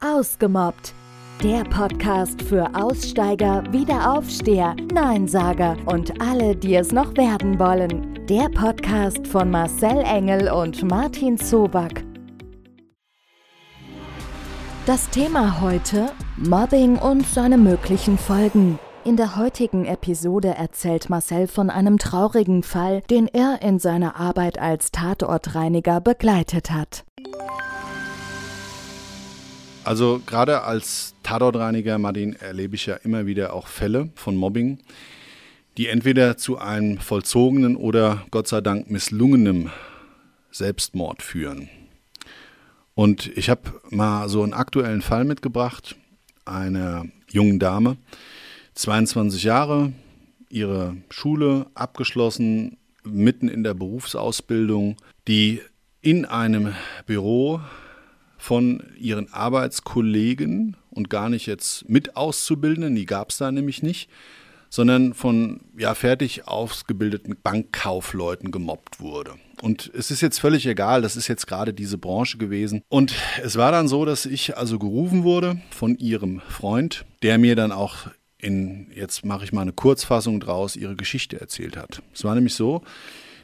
Ausgemobbt. 0.00 0.94
Der 1.42 1.64
Podcast 1.64 2.40
für 2.42 2.72
Aussteiger, 2.72 3.64
Wiederaufsteher, 3.72 4.76
Neinsager 4.92 5.76
und 5.86 6.20
alle, 6.20 6.54
die 6.54 6.76
es 6.76 6.92
noch 6.92 7.16
werden 7.16 7.58
wollen. 7.58 8.24
Der 8.26 8.48
Podcast 8.48 9.26
von 9.26 9.50
Marcel 9.50 9.98
Engel 10.04 10.52
und 10.52 10.84
Martin 10.84 11.36
Zoback. 11.36 12.04
Das 14.86 15.10
Thema 15.10 15.60
heute: 15.60 16.12
Mobbing 16.36 16.96
und 16.96 17.26
seine 17.26 17.58
möglichen 17.58 18.18
Folgen. 18.18 18.78
In 19.04 19.16
der 19.16 19.36
heutigen 19.36 19.84
Episode 19.84 20.54
erzählt 20.54 21.10
Marcel 21.10 21.48
von 21.48 21.70
einem 21.70 21.98
traurigen 21.98 22.62
Fall, 22.62 23.00
den 23.10 23.26
er 23.26 23.62
in 23.62 23.80
seiner 23.80 24.14
Arbeit 24.14 24.60
als 24.60 24.92
Tatortreiniger 24.92 26.00
begleitet 26.00 26.70
hat. 26.70 27.04
Also 29.88 30.20
gerade 30.26 30.64
als 30.64 31.14
Tatortreiniger, 31.22 31.96
Martin, 31.96 32.34
erlebe 32.34 32.74
ich 32.74 32.84
ja 32.84 32.96
immer 32.96 33.24
wieder 33.24 33.54
auch 33.54 33.68
Fälle 33.68 34.10
von 34.16 34.36
Mobbing, 34.36 34.80
die 35.78 35.86
entweder 35.86 36.36
zu 36.36 36.58
einem 36.58 36.98
vollzogenen 36.98 37.74
oder 37.74 38.22
Gott 38.30 38.48
sei 38.48 38.60
Dank 38.60 38.90
misslungenem 38.90 39.70
Selbstmord 40.50 41.22
führen. 41.22 41.70
Und 42.94 43.28
ich 43.34 43.48
habe 43.48 43.80
mal 43.88 44.28
so 44.28 44.42
einen 44.42 44.52
aktuellen 44.52 45.00
Fall 45.00 45.24
mitgebracht, 45.24 45.96
einer 46.44 47.06
jungen 47.30 47.58
Dame, 47.58 47.96
22 48.74 49.42
Jahre, 49.42 49.94
ihre 50.50 50.98
Schule 51.08 51.64
abgeschlossen, 51.72 52.76
mitten 53.04 53.48
in 53.48 53.62
der 53.62 53.72
Berufsausbildung, 53.72 54.96
die 55.26 55.62
in 56.02 56.26
einem 56.26 56.74
Büro 57.06 57.62
von 58.38 58.82
ihren 58.96 59.32
Arbeitskollegen 59.32 60.76
und 60.90 61.10
gar 61.10 61.28
nicht 61.28 61.46
jetzt 61.46 61.88
mit 61.88 62.16
Auszubildenden, 62.16 62.94
die 62.94 63.04
gab 63.04 63.30
es 63.30 63.38
da 63.38 63.52
nämlich 63.52 63.82
nicht, 63.82 64.08
sondern 64.70 65.14
von 65.14 65.60
ja, 65.76 65.94
fertig 65.94 66.46
ausgebildeten 66.46 67.36
Bankkaufleuten 67.42 68.50
gemobbt 68.50 69.00
wurde. 69.00 69.32
Und 69.60 69.90
es 69.94 70.10
ist 70.10 70.20
jetzt 70.20 70.38
völlig 70.38 70.66
egal, 70.66 71.02
das 71.02 71.16
ist 71.16 71.26
jetzt 71.26 71.46
gerade 71.46 71.74
diese 71.74 71.98
Branche 71.98 72.38
gewesen. 72.38 72.82
Und 72.88 73.12
es 73.42 73.56
war 73.56 73.72
dann 73.72 73.88
so, 73.88 74.04
dass 74.04 74.24
ich 74.24 74.56
also 74.56 74.78
gerufen 74.78 75.24
wurde 75.24 75.60
von 75.70 75.96
ihrem 75.98 76.40
Freund, 76.48 77.04
der 77.22 77.38
mir 77.38 77.56
dann 77.56 77.72
auch 77.72 78.08
in, 78.40 78.88
jetzt 78.94 79.24
mache 79.24 79.44
ich 79.44 79.52
mal 79.52 79.62
eine 79.62 79.72
Kurzfassung 79.72 80.38
draus, 80.38 80.76
ihre 80.76 80.94
Geschichte 80.94 81.40
erzählt 81.40 81.76
hat. 81.76 82.02
Es 82.14 82.22
war 82.22 82.36
nämlich 82.36 82.54
so, 82.54 82.82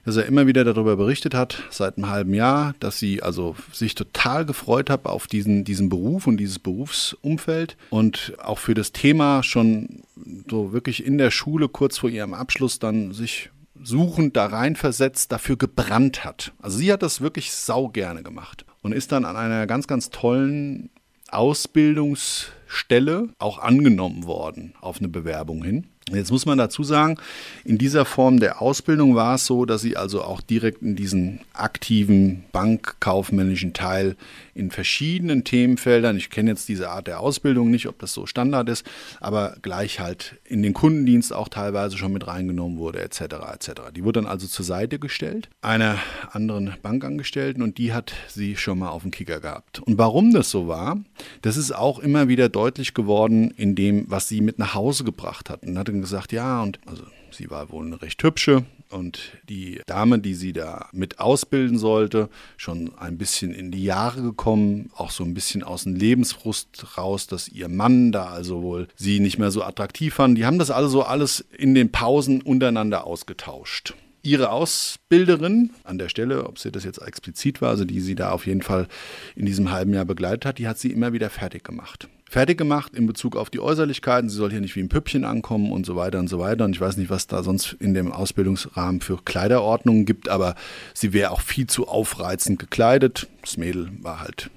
dass 0.05 0.16
er 0.16 0.27
immer 0.27 0.47
wieder 0.47 0.64
darüber 0.64 0.97
berichtet 0.97 1.34
hat, 1.34 1.62
seit 1.70 1.97
einem 1.97 2.08
halben 2.08 2.34
Jahr, 2.34 2.74
dass 2.80 2.98
sie 2.98 3.22
also 3.22 3.56
sich 3.72 3.94
total 3.94 4.44
gefreut 4.44 4.91
hat 4.91 5.06
auf 5.06 5.27
diesen, 5.27 5.64
diesen 5.64 5.88
Beruf 5.88 6.27
und 6.27 6.36
dieses 6.36 6.58
Berufsumfeld 6.58 7.77
und 7.91 8.34
auch 8.42 8.58
für 8.58 8.75
das 8.75 8.92
Thema 8.92 9.42
schon 9.42 10.02
so 10.50 10.72
wirklich 10.72 11.05
in 11.05 11.19
der 11.19 11.30
Schule 11.30 11.69
kurz 11.69 11.98
vor 11.98 12.10
ihrem 12.10 12.34
Abschluss 12.34 12.78
dann 12.78 13.12
sich 13.12 13.50
suchend 13.82 14.36
da 14.36 14.47
reinversetzt, 14.47 15.32
dafür 15.32 15.56
gebrannt 15.56 16.25
hat. 16.25 16.52
Also 16.60 16.78
sie 16.78 16.92
hat 16.92 17.02
das 17.02 17.20
wirklich 17.20 17.52
sau 17.52 17.88
gerne 17.88 18.22
gemacht 18.22 18.64
und 18.82 18.92
ist 18.92 19.12
dann 19.12 19.25
an 19.25 19.36
einer 19.36 19.66
ganz, 19.66 19.86
ganz 19.86 20.10
tollen 20.10 20.91
Ausbildungsstelle 21.30 23.28
auch 23.38 23.58
angenommen 23.58 24.25
worden 24.25 24.75
auf 24.80 24.98
eine 24.98 25.08
Bewerbung 25.08 25.64
hin. 25.64 25.88
Jetzt 26.12 26.30
muss 26.30 26.44
man 26.44 26.58
dazu 26.58 26.84
sagen, 26.84 27.16
in 27.64 27.78
dieser 27.78 28.05
Form 28.05 28.38
der 28.38 28.60
Ausbildung 28.60 29.14
war 29.14 29.36
es 29.36 29.47
so, 29.47 29.64
dass 29.64 29.80
sie 29.80 29.97
also 29.97 30.22
auch 30.22 30.42
direkt 30.42 30.83
in 30.83 30.97
diesen 30.97 31.41
aktiven 31.55 32.44
bankkaufmännischen 32.52 33.72
Teil 33.72 34.16
in 34.55 34.70
verschiedenen 34.70 35.44
Themenfeldern, 35.44 36.19
ich 36.19 36.28
kenne 36.28 36.50
jetzt 36.50 36.69
diese 36.69 36.91
Art 36.91 37.06
der 37.06 37.20
Ausbildung 37.20 37.70
nicht, 37.70 37.88
ob 37.88 37.98
das 37.98 38.12
so 38.12 38.27
Standard 38.27 38.69
ist, 38.69 38.84
aber 39.20 39.56
gleich 39.62 39.98
halt 39.98 40.36
in 40.44 40.62
den 40.62 40.75
Kundendienst 40.75 41.32
auch 41.32 41.48
teilweise 41.48 41.97
schon 41.97 42.12
mit 42.12 42.27
reingenommen 42.27 42.78
wurde, 42.78 43.00
etc. 43.00 43.22
etc. 43.55 43.70
Die 43.97 44.04
wurde 44.04 44.20
dann 44.20 44.31
also 44.31 44.47
zur 44.47 44.64
Seite 44.64 44.98
gestellt, 44.98 45.48
einer 45.62 45.98
anderen 46.31 46.75
Bankangestellten 46.82 47.62
und 47.62 47.78
die 47.78 47.94
hat 47.94 48.12
sie 48.28 48.56
schon 48.56 48.78
mal 48.78 48.91
auf 48.91 49.03
dem 49.03 49.10
Kicker 49.10 49.41
gehabt. 49.41 49.81
Und 49.81 49.97
warum 49.97 50.34
das 50.34 50.50
so 50.50 50.69
war, 50.69 50.98
das 51.43 51.57
ist 51.57 51.73
auch 51.73 51.99
immer 51.99 52.29
wieder 52.29 52.49
deutlich 52.49 52.95
geworden 52.95 53.51
in 53.51 53.75
dem, 53.75 54.07
was 54.09 54.29
sie 54.29 54.41
mit 54.41 54.59
nach 54.59 54.75
Hause 54.75 55.05
gebracht 55.05 55.51
hat. 55.51 55.62
Und 55.62 55.79
hatte 55.79 55.93
dann 55.93 56.01
gesagt, 56.01 56.33
ja, 56.33 56.62
und 56.62 56.79
also 56.87 57.03
sie 57.31 57.51
war 57.51 57.71
wohl 57.71 57.87
eine 57.87 58.01
recht 58.01 58.23
hübsche 58.23 58.65
und 58.95 59.33
die 59.49 59.81
Dame, 59.87 60.19
die 60.21 60.35
sie 60.35 60.53
da 60.53 60.89
mit 60.93 61.19
ausbilden 61.19 61.79
sollte, 61.79 62.29
schon 62.57 62.97
ein 62.97 63.19
bisschen 63.19 63.53
in 63.53 63.71
die 63.71 63.83
Jahre 63.83 64.23
gekommen, 64.23 64.91
auch 64.97 65.11
so 65.11 65.25
ein 65.25 65.35
bisschen 65.35 65.62
aus 65.62 65.85
dem 65.85 65.97
Lebensfrust 65.97 66.97
raus, 66.97 67.27
dass 67.27 67.49
ihr 67.49 67.69
Mann 67.69 68.12
da 68.12 68.27
also 68.27 68.62
wohl 68.62 68.89
sie 68.95 69.21
nicht 69.21 69.39
mehr 69.39 69.51
so 69.51 69.62
attraktiv 69.62 70.15
fand. 70.15 70.39
Die 70.39 70.47
haben 70.47 70.59
das 70.59 70.71
also 70.71 71.03
alles 71.03 71.45
in 71.56 71.75
den 71.75 71.91
Pausen 71.91 72.41
untereinander 72.41 73.05
ausgetauscht. 73.06 73.95
Ihre 74.25 74.51
Ausbilderin 74.51 75.71
an 75.85 75.99
der 75.99 76.09
Stelle, 76.09 76.47
ob 76.47 76.59
sie 76.59 76.73
das 76.73 76.85
jetzt 76.85 76.99
explizit 76.99 77.62
war, 77.62 77.71
also 77.71 77.85
die 77.85 78.01
sie 78.01 78.15
da 78.15 78.31
auf 78.31 78.47
jeden 78.47 78.62
Fall 78.62 78.89
in 79.37 79.47
diesem 79.47 79.71
halben 79.71 79.95
Jahr 79.95 80.05
begleitet 80.05 80.47
hat, 80.47 80.59
die 80.59 80.67
hat 80.67 80.79
sie 80.79 80.91
immer 80.91 81.12
wieder 81.12 81.31
fertig 81.31 81.62
gemacht 81.62 82.09
fertig 82.35 82.59
gemacht 82.59 82.97
in 82.97 83.07
Bezug 83.07 83.37
auf 83.37 83.49
die 83.49 83.61
Äußerlichkeiten. 83.61 84.29
Sie 84.29 84.37
soll 84.37 84.51
hier 84.51 84.61
nicht 84.61 84.75
wie 84.75 84.81
ein 84.81 84.89
Püppchen 84.89 85.25
ankommen 85.25 85.71
und 85.71 85.87
so 85.87 85.95
weiter 85.95 86.19
und 86.19 86.27
so 86.27 86.41
weiter. 86.41 86.65
Und 86.65 86.75
ich 86.75 86.81
weiß 86.81 86.97
nicht, 86.97 87.09
was 87.09 87.29
da 87.29 87.45
sonst 87.45 87.77
in 87.79 87.95
dem 87.95 88.11
Ausbildungsrahmen 88.11 89.01
für 89.01 89.19
Kleiderordnungen 89.25 90.05
gibt, 90.05 90.29
aber 90.29 90.56
sie 90.95 91.12
wäre 91.12 91.31
auch 91.31 91.41
viel 91.41 91.69
zu 91.69 91.87
aufreizend 91.87 92.59
gekleidet. 92.59 93.29
Das 93.43 93.56
Mädel 93.56 93.89
war 94.03 94.19
halt 94.19 94.51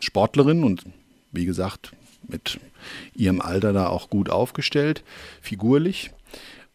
Sportlerin 0.00 0.64
und 0.64 0.84
wie 1.30 1.44
gesagt, 1.44 1.92
mit 2.26 2.60
ihrem 3.14 3.42
Alter 3.42 3.74
da 3.74 3.88
auch 3.88 4.08
gut 4.08 4.30
aufgestellt, 4.30 5.04
figurlich. 5.42 6.10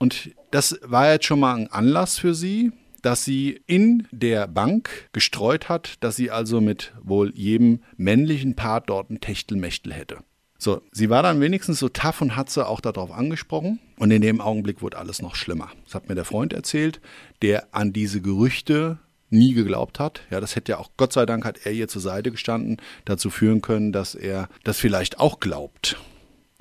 Und 0.04 0.32
das 0.52 0.78
war 0.84 1.14
jetzt 1.14 1.24
schon 1.24 1.40
mal 1.40 1.56
ein 1.56 1.72
Anlass 1.72 2.20
für 2.20 2.36
sie, 2.36 2.74
dass 3.04 3.24
sie 3.24 3.62
in 3.68 4.06
der 4.12 4.50
Bank 4.50 4.90
gestreut 5.14 5.70
hat, 5.70 5.96
dass 6.02 6.18
sie 6.18 6.30
also 6.30 6.60
mit 6.60 6.92
wohl 7.02 7.32
jedem 7.34 7.80
männlichen 7.96 8.54
Part 8.54 8.90
dort 8.90 9.10
ein 9.10 9.22
Techtelmechtel 9.22 9.94
hätte. 9.94 10.18
So, 10.58 10.82
sie 10.92 11.10
war 11.10 11.24
dann 11.24 11.40
wenigstens 11.40 11.80
so 11.80 11.88
tough 11.88 12.20
und 12.20 12.36
hat 12.36 12.50
sie 12.50 12.68
auch 12.68 12.82
darauf 12.82 13.14
angesprochen. 13.14 13.80
Und 13.98 14.12
in 14.12 14.22
dem 14.22 14.42
Augenblick 14.42 14.82
wurde 14.82 14.98
alles 14.98 15.22
noch 15.22 15.36
schlimmer. 15.36 15.72
Das 15.86 15.96
hat 15.96 16.10
mir 16.10 16.16
der 16.16 16.26
Freund 16.26 16.52
erzählt, 16.52 17.00
der 17.42 17.74
an 17.74 17.94
diese 17.94 18.20
Gerüchte 18.20 19.00
nie 19.30 19.54
geglaubt 19.54 20.02
hat. 20.02 20.20
Ja, 20.30 20.42
das 20.42 20.58
hätte 20.58 20.74
ja 20.74 20.80
auch, 20.80 20.90
Gott 20.98 21.14
sei 21.14 21.26
Dank 21.26 21.46
hat 21.46 21.66
er 21.66 21.72
ihr 21.72 21.88
zur 21.88 22.02
Seite 22.02 22.30
gestanden, 22.30 22.76
dazu 23.06 23.30
führen 23.30 23.62
können, 23.62 23.94
dass 23.94 24.16
er 24.16 24.50
das 24.66 24.80
vielleicht 24.80 25.22
auch 25.22 25.40
glaubt. 25.40 25.96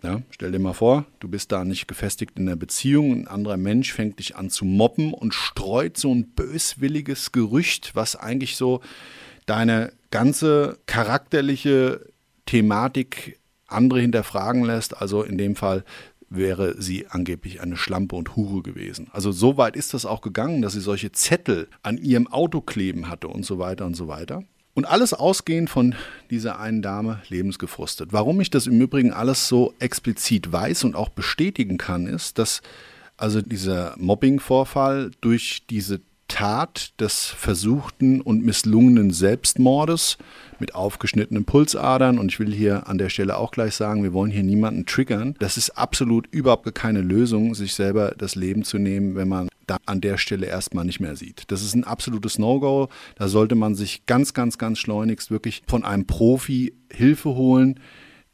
Ja, 0.03 0.21
stell 0.31 0.51
dir 0.51 0.59
mal 0.59 0.73
vor, 0.73 1.07
du 1.21 1.29
bist 1.29 1.53
da 1.53 1.65
nicht 1.65 1.87
gefestigt 1.87 2.37
in 2.37 2.47
der 2.47 2.57
Beziehung, 2.57 3.13
ein 3.13 3.29
anderer 3.29 3.57
Mensch 3.57 3.93
fängt 3.93 4.19
dich 4.19 4.35
an 4.35 4.51
zu 4.51 4.65
mobben 4.65 5.15
und 5.15 5.33
streut 5.33 5.97
so 5.97 6.13
ein 6.13 6.31
böswilliges 6.31 7.31
Gerücht, 7.31 7.93
was 7.95 8.17
eigentlich 8.17 8.57
so 8.57 8.81
deine 9.47 9.93
ganze 10.11 10.79
charakterliche 10.87 12.05
Thematik 12.47 13.39
andere 13.69 14.01
hinterfragen 14.01 14.65
lässt. 14.65 15.01
Also 15.01 15.23
in 15.23 15.39
dem 15.39 15.55
Fall 15.55 15.85
wäre 16.29 16.81
sie 16.81 17.07
angeblich 17.09 17.61
eine 17.61 17.77
Schlampe 17.77 18.17
und 18.17 18.37
Hure 18.37 18.63
gewesen. 18.63 19.09
Also 19.13 19.33
so 19.33 19.57
weit 19.57 19.77
ist 19.77 19.95
das 19.95 20.07
auch 20.07 20.21
gegangen, 20.21 20.63
dass 20.63 20.73
sie 20.73 20.81
solche 20.81 21.13
Zettel 21.13 21.69
an 21.83 21.99
ihrem 21.99 22.27
Auto 22.27 22.61
kleben 22.61 23.09
hatte 23.09 23.29
und 23.29 23.45
so 23.45 23.59
weiter 23.59 23.87
und 23.87 23.95
so 23.95 24.09
weiter. 24.09 24.43
Und 24.75 24.87
alles 24.87 25.13
ausgehend 25.13 25.69
von 25.69 25.95
dieser 26.31 26.59
einen 26.59 26.81
Dame 26.81 27.21
lebensgefrustet. 27.29 28.13
Warum 28.13 28.41
ich 28.41 28.49
das 28.49 28.67
im 28.67 28.81
Übrigen 28.81 29.13
alles 29.13 29.47
so 29.49 29.75
explizit 29.81 30.51
weiß 30.51 30.85
und 30.85 30.97
auch 30.97 31.11
bestätigen 31.11 31.77
kann, 31.77 32.07
ist, 32.07 32.39
dass 32.39 32.63
also 33.19 33.43
dieser 33.43 33.95
Mobbing-Vorfall 33.99 35.11
durch 35.21 35.67
diese 35.69 36.01
Tat 36.33 36.99
des 36.99 37.27
versuchten 37.27 38.23
und 38.23 38.43
misslungenen 38.43 39.11
Selbstmordes 39.11 40.17
mit 40.61 40.75
aufgeschnittenen 40.75 41.45
Pulsadern. 41.45 42.19
Und 42.19 42.33
ich 42.33 42.41
will 42.41 42.55
hier 42.55 42.89
an 42.89 42.97
der 42.97 43.11
Stelle 43.11 43.37
auch 43.37 43.51
gleich 43.51 43.75
sagen, 43.75 44.03
wir 44.03 44.15
wollen 44.15 44.31
hier 44.31 44.43
niemanden 44.43 44.87
triggern. 44.87 45.35
Das 45.41 45.59
ist 45.59 45.77
absolut 45.77 46.27
überhaupt 46.31 46.75
keine 46.75 47.03
Lösung, 47.03 47.55
sich 47.55 47.75
selber 47.75 48.15
das 48.17 48.35
Leben 48.35 48.65
zu 48.65 48.79
nehmen, 48.79 49.15
wenn 49.15 49.29
man 49.29 49.51
da 49.67 49.77
an 49.85 50.01
der 50.01 50.17
Stelle 50.17 50.47
erstmal 50.47 50.87
nicht 50.87 51.01
mehr 51.01 51.17
sieht. 51.17 51.45
Das 51.49 51.63
ist 51.63 51.75
ein 51.75 51.85
absolutes 51.85 52.39
No-Go. 52.39 52.89
Da 53.17 53.29
sollte 53.29 53.55
man 53.55 53.75
sich 53.75 54.07
ganz, 54.07 54.33
ganz, 54.33 54.57
ganz 54.57 54.79
schleunigst 54.79 55.31
wirklich 55.31 55.63
von 55.67 55.85
einem 55.85 56.07
Profi 56.07 56.73
Hilfe 56.91 57.35
holen, 57.35 57.79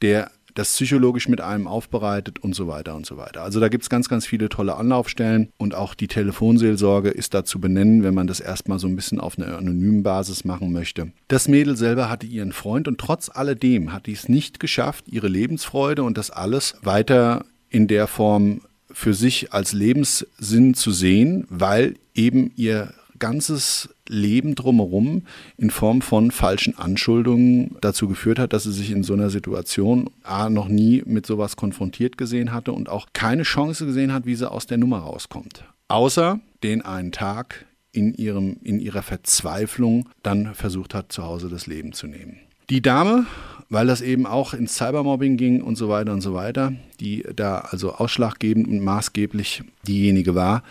der 0.03 0.31
das 0.59 0.73
psychologisch 0.73 1.29
mit 1.29 1.41
einem 1.41 1.69
aufbereitet 1.69 2.41
und 2.41 2.55
so 2.55 2.67
weiter 2.67 2.97
und 2.97 3.07
so 3.07 3.17
weiter. 3.17 3.43
Also 3.43 3.61
da 3.61 3.69
gibt 3.69 3.85
es 3.85 3.91
ganz, 3.91 4.09
ganz 4.09 4.27
viele 4.27 4.49
tolle 4.49 4.75
Anlaufstellen 4.75 5.51
und 5.57 5.75
auch 5.75 5.95
die 5.95 6.09
Telefonseelsorge 6.09 7.11
ist 7.11 7.33
da 7.33 7.45
zu 7.45 7.61
benennen, 7.61 8.03
wenn 8.03 8.15
man 8.15 8.27
das 8.27 8.41
erstmal 8.41 8.81
so 8.81 8.89
ein 8.89 8.97
bisschen 8.97 9.21
auf 9.21 9.39
einer 9.39 9.57
anonymen 9.57 10.03
Basis 10.03 10.45
machen 10.45 10.73
möchte. 10.73 11.13
Das 11.29 11.47
Mädel 11.47 11.77
selber 11.77 12.11
hatte 12.11 12.27
ihren 12.27 12.53
Freund 12.53 12.89
und 12.89 12.99
trotz 12.99 13.31
alledem 13.33 13.93
hat 13.93 14.07
die 14.07 14.13
es 14.13 14.29
nicht 14.29 14.59
geschafft, 14.59 15.05
ihre 15.07 15.29
Lebensfreude 15.29 16.03
und 16.03 16.19
das 16.19 16.33
alles 16.33 16.75
weiter 16.83 17.45
in 17.71 17.87
der 17.87 18.09
Form 18.09 18.63
für 18.91 19.15
sich 19.15 19.53
als 19.53 19.73
Lebenssinn 19.73 20.75
zu 20.75 20.91
sehen, 20.91 21.47
weil 21.51 21.95
eben 22.15 22.51
ihr 22.57 22.93
ganzes 23.19 23.89
Leben 24.09 24.55
drumherum 24.55 25.23
in 25.57 25.71
Form 25.71 26.03
von 26.03 26.31
falschen 26.31 26.77
Anschuldungen 26.79 27.77
dazu 27.81 28.09
geführt 28.09 28.39
hat, 28.39 28.53
dass 28.53 28.65
sie 28.65 28.73
sich 28.73 28.91
in 28.91 29.03
so 29.03 29.15
einer 29.15 29.31
Situation 29.31 30.11
A, 30.23 30.51
noch 30.51 30.69
nie 30.69 31.03
mit 31.07 31.27
sowas 31.27 31.57
konfrontiert 31.57 32.19
gesehen 32.19 32.53
hatte 32.53 32.73
und 32.73 32.89
auch 32.89 33.09
keine 33.13 33.43
Chance 33.43 33.87
gesehen 33.87 34.13
hat, 34.13 34.27
wie 34.27 34.35
sie 34.35 34.51
aus 34.51 34.67
der 34.67 34.79
Nummer 34.79 34.99
rauskommt. 34.99 35.65
Außer 35.89 36.41
den 36.63 36.83
einen 36.83 37.13
Tag 37.13 37.67
in, 37.93 38.15
ihrem, 38.15 38.59
in 38.63 38.81
ihrer 38.81 39.03
Verzweiflung 39.03 40.09
dann 40.23 40.55
versucht 40.55 40.95
hat, 40.95 41.13
zu 41.13 41.25
Hause 41.25 41.49
das 41.49 41.67
Leben 41.67 41.93
zu 41.93 42.07
nehmen. 42.07 42.39
Die 42.71 42.83
Dame, 42.83 43.27
weil 43.71 43.87
das 43.87 44.03
eben 44.03 44.27
auch 44.27 44.53
ins 44.53 44.77
Cybermobbing 44.77 45.37
ging 45.37 45.63
und 45.63 45.77
so 45.77 45.89
weiter 45.89 46.13
und 46.13 46.21
so 46.21 46.35
weiter, 46.35 46.73
die 47.01 47.25
da 47.35 47.61
also 47.61 47.95
ausschlaggebend 47.95 48.69
und 48.69 48.81
maßgeblich 48.81 49.63
diejenige 49.87 50.35
war, 50.35 50.63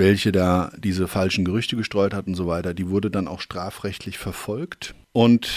welche 0.00 0.32
da 0.32 0.72
diese 0.78 1.06
falschen 1.06 1.44
Gerüchte 1.44 1.76
gestreut 1.76 2.14
hat 2.14 2.26
und 2.26 2.34
so 2.34 2.48
weiter, 2.48 2.74
die 2.74 2.88
wurde 2.88 3.10
dann 3.10 3.28
auch 3.28 3.40
strafrechtlich 3.40 4.18
verfolgt. 4.18 4.94
Und 5.12 5.48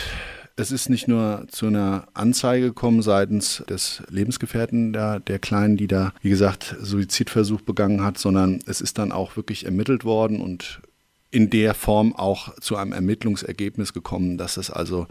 es 0.55 0.71
ist 0.71 0.89
nicht 0.89 1.07
nur 1.07 1.45
zu 1.49 1.65
einer 1.65 2.07
Anzeige 2.13 2.67
gekommen 2.67 3.01
seitens 3.01 3.63
des 3.67 4.03
Lebensgefährten 4.09 4.93
der, 4.93 5.19
der 5.19 5.39
Kleinen, 5.39 5.77
die 5.77 5.87
da, 5.87 6.13
wie 6.21 6.29
gesagt, 6.29 6.75
Suizidversuch 6.79 7.61
begangen 7.61 8.03
hat, 8.03 8.19
sondern 8.19 8.59
es 8.67 8.81
ist 8.81 8.99
dann 8.99 9.11
auch 9.11 9.35
wirklich 9.35 9.65
ermittelt 9.65 10.03
worden 10.03 10.41
und 10.41 10.81
in 11.33 11.49
der 11.49 11.73
Form 11.73 12.15
auch 12.15 12.53
zu 12.59 12.77
einem 12.77 12.93
Ermittlungsergebnis 12.93 13.91
gekommen, 13.91 14.37
dass 14.37 14.55
es 14.57 14.69
also 14.69 15.07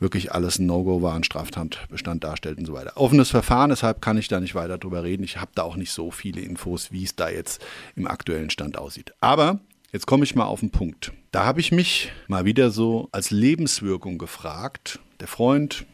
wirklich 0.00 0.32
alles 0.32 0.58
ein 0.58 0.64
No-Go 0.64 1.02
war, 1.02 1.14
ein 1.14 1.22
Straftatbestand 1.22 2.24
darstellt 2.24 2.56
und 2.56 2.64
so 2.64 2.72
weiter. 2.72 2.96
Offenes 2.96 3.28
Verfahren, 3.28 3.68
deshalb 3.68 4.00
kann 4.00 4.16
ich 4.16 4.26
da 4.26 4.40
nicht 4.40 4.54
weiter 4.54 4.78
drüber 4.78 5.04
reden. 5.04 5.22
Ich 5.22 5.36
habe 5.36 5.50
da 5.54 5.64
auch 5.64 5.76
nicht 5.76 5.92
so 5.92 6.10
viele 6.10 6.40
Infos, 6.40 6.92
wie 6.92 7.04
es 7.04 7.14
da 7.14 7.28
jetzt 7.28 7.62
im 7.94 8.06
aktuellen 8.06 8.48
Stand 8.48 8.78
aussieht. 8.78 9.12
Aber 9.20 9.60
jetzt 9.92 10.06
komme 10.06 10.24
ich 10.24 10.34
mal 10.34 10.46
auf 10.46 10.60
den 10.60 10.70
Punkt. 10.70 11.12
Da 11.30 11.44
habe 11.44 11.60
ich 11.60 11.72
mich 11.72 12.10
mal 12.26 12.46
wieder 12.46 12.70
so 12.70 13.10
als 13.12 13.30
Lebenswirkung 13.30 14.16
gefragt. 14.16 14.98
Der 15.20 15.28
Freund, 15.28 15.84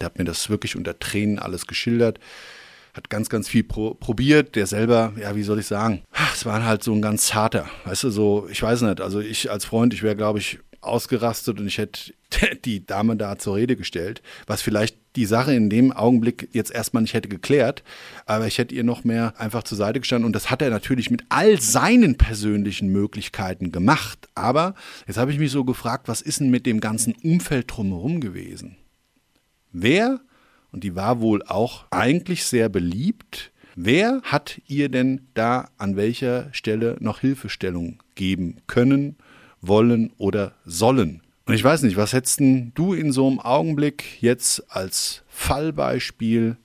der 0.00 0.06
hat 0.06 0.18
mir 0.18 0.24
das 0.24 0.48
wirklich 0.48 0.76
unter 0.76 0.98
Tränen 0.98 1.38
alles 1.38 1.66
geschildert 1.66 2.20
hat 2.96 3.10
ganz, 3.10 3.28
ganz 3.28 3.48
viel 3.48 3.64
pro 3.64 3.94
probiert. 3.94 4.56
Der 4.56 4.66
selber, 4.66 5.12
ja, 5.20 5.36
wie 5.36 5.42
soll 5.42 5.58
ich 5.58 5.66
sagen, 5.66 6.02
es 6.34 6.46
war 6.46 6.64
halt 6.64 6.82
so 6.82 6.92
ein 6.92 7.02
ganz 7.02 7.26
zarter, 7.26 7.66
weißt 7.84 8.04
du, 8.04 8.10
so, 8.10 8.48
ich 8.50 8.62
weiß 8.62 8.82
nicht, 8.82 9.00
also 9.00 9.20
ich 9.20 9.50
als 9.50 9.64
Freund, 9.64 9.92
ich 9.94 10.02
wäre, 10.02 10.16
glaube 10.16 10.38
ich, 10.38 10.58
ausgerastet 10.80 11.58
und 11.58 11.66
ich 11.66 11.78
hätte 11.78 12.12
die 12.64 12.86
Dame 12.86 13.16
da 13.16 13.38
zur 13.38 13.56
Rede 13.56 13.76
gestellt, 13.76 14.22
was 14.46 14.62
vielleicht 14.62 14.96
die 15.16 15.26
Sache 15.26 15.54
in 15.54 15.70
dem 15.70 15.92
Augenblick 15.92 16.48
jetzt 16.52 16.70
erstmal 16.70 17.02
nicht 17.02 17.14
hätte 17.14 17.28
geklärt, 17.28 17.82
aber 18.26 18.46
ich 18.46 18.58
hätte 18.58 18.74
ihr 18.74 18.84
noch 18.84 19.04
mehr 19.04 19.34
einfach 19.38 19.62
zur 19.62 19.78
Seite 19.78 20.00
gestanden 20.00 20.26
und 20.26 20.34
das 20.34 20.50
hat 20.50 20.62
er 20.62 20.70
natürlich 20.70 21.10
mit 21.10 21.24
all 21.28 21.60
seinen 21.60 22.16
persönlichen 22.16 22.88
Möglichkeiten 22.88 23.72
gemacht. 23.72 24.28
Aber 24.34 24.74
jetzt 25.06 25.16
habe 25.16 25.32
ich 25.32 25.38
mich 25.38 25.50
so 25.50 25.64
gefragt, 25.64 26.08
was 26.08 26.20
ist 26.20 26.40
denn 26.40 26.50
mit 26.50 26.66
dem 26.66 26.80
ganzen 26.80 27.14
Umfeld 27.22 27.66
drumherum 27.68 28.20
gewesen? 28.20 28.76
Wer 29.72 30.20
und 30.72 30.84
die 30.84 30.94
war 30.94 31.20
wohl 31.20 31.42
auch 31.42 31.86
eigentlich 31.90 32.44
sehr 32.44 32.68
beliebt. 32.68 33.52
Wer 33.76 34.22
hat 34.22 34.60
ihr 34.66 34.88
denn 34.88 35.20
da 35.34 35.68
an 35.76 35.96
welcher 35.96 36.48
Stelle 36.52 36.96
noch 37.00 37.20
Hilfestellung 37.20 38.02
geben 38.14 38.56
können, 38.66 39.16
wollen 39.60 40.12
oder 40.18 40.54
sollen? 40.64 41.22
Und 41.44 41.54
ich 41.54 41.62
weiß 41.62 41.82
nicht, 41.82 41.96
was 41.96 42.12
hättest 42.12 42.40
du 42.40 42.92
in 42.92 43.12
so 43.12 43.28
einem 43.28 43.38
Augenblick 43.38 44.20
jetzt 44.20 44.64
als 44.68 45.22
Fallbeispiel 45.28 46.56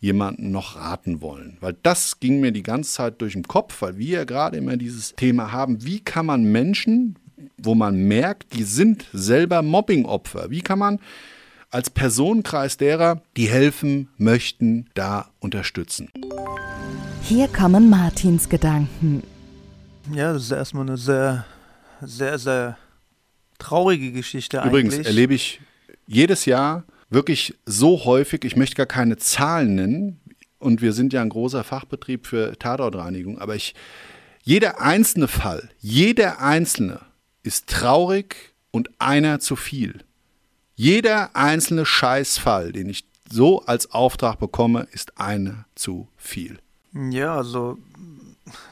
jemanden 0.00 0.50
noch 0.50 0.76
raten 0.76 1.20
wollen? 1.20 1.56
Weil 1.60 1.76
das 1.82 2.18
ging 2.18 2.40
mir 2.40 2.50
die 2.50 2.64
ganze 2.64 2.92
Zeit 2.92 3.20
durch 3.20 3.34
den 3.34 3.44
Kopf, 3.44 3.80
weil 3.80 3.96
wir 3.96 4.18
ja 4.18 4.24
gerade 4.24 4.56
immer 4.56 4.76
dieses 4.76 5.14
Thema 5.14 5.52
haben, 5.52 5.84
wie 5.84 6.00
kann 6.00 6.26
man 6.26 6.44
Menschen, 6.44 7.16
wo 7.58 7.76
man 7.76 7.96
merkt, 7.96 8.54
die 8.56 8.64
sind 8.64 9.06
selber 9.12 9.62
Mobbingopfer, 9.62 10.50
wie 10.50 10.62
kann 10.62 10.80
man 10.80 10.98
als 11.74 11.90
Personenkreis 11.90 12.76
derer, 12.76 13.20
die 13.36 13.48
helfen 13.48 14.08
möchten, 14.16 14.86
da 14.94 15.30
unterstützen. 15.40 16.08
Hier 17.20 17.48
kommen 17.48 17.90
Martins 17.90 18.48
Gedanken. 18.48 19.24
Ja, 20.12 20.32
das 20.32 20.44
ist 20.44 20.52
erstmal 20.52 20.86
eine 20.86 20.96
sehr, 20.96 21.44
sehr, 22.00 22.38
sehr 22.38 22.78
traurige 23.58 24.12
Geschichte 24.12 24.62
Übrigens 24.64 24.94
eigentlich. 24.94 25.06
erlebe 25.08 25.34
ich 25.34 25.60
jedes 26.06 26.44
Jahr 26.44 26.84
wirklich 27.10 27.56
so 27.66 28.04
häufig, 28.04 28.44
ich 28.44 28.54
möchte 28.54 28.76
gar 28.76 28.86
keine 28.86 29.16
Zahlen 29.16 29.74
nennen, 29.74 30.20
und 30.60 30.80
wir 30.80 30.92
sind 30.92 31.12
ja 31.12 31.22
ein 31.22 31.28
großer 31.28 31.64
Fachbetrieb 31.64 32.26
für 32.26 32.56
Tatortreinigung, 32.56 33.38
aber 33.38 33.56
ich, 33.56 33.74
jeder 34.44 34.80
einzelne 34.80 35.26
Fall, 35.26 35.68
jeder 35.80 36.40
einzelne 36.40 37.00
ist 37.42 37.68
traurig 37.68 38.54
und 38.70 38.90
einer 39.00 39.40
zu 39.40 39.56
viel. 39.56 40.04
Jeder 40.76 41.34
einzelne 41.36 41.86
Scheißfall, 41.86 42.72
den 42.72 42.88
ich 42.88 43.04
so 43.30 43.64
als 43.64 43.90
Auftrag 43.92 44.38
bekomme, 44.38 44.86
ist 44.92 45.18
einer 45.18 45.66
zu 45.74 46.08
viel. 46.16 46.58
Ja, 46.92 47.34
also 47.36 47.78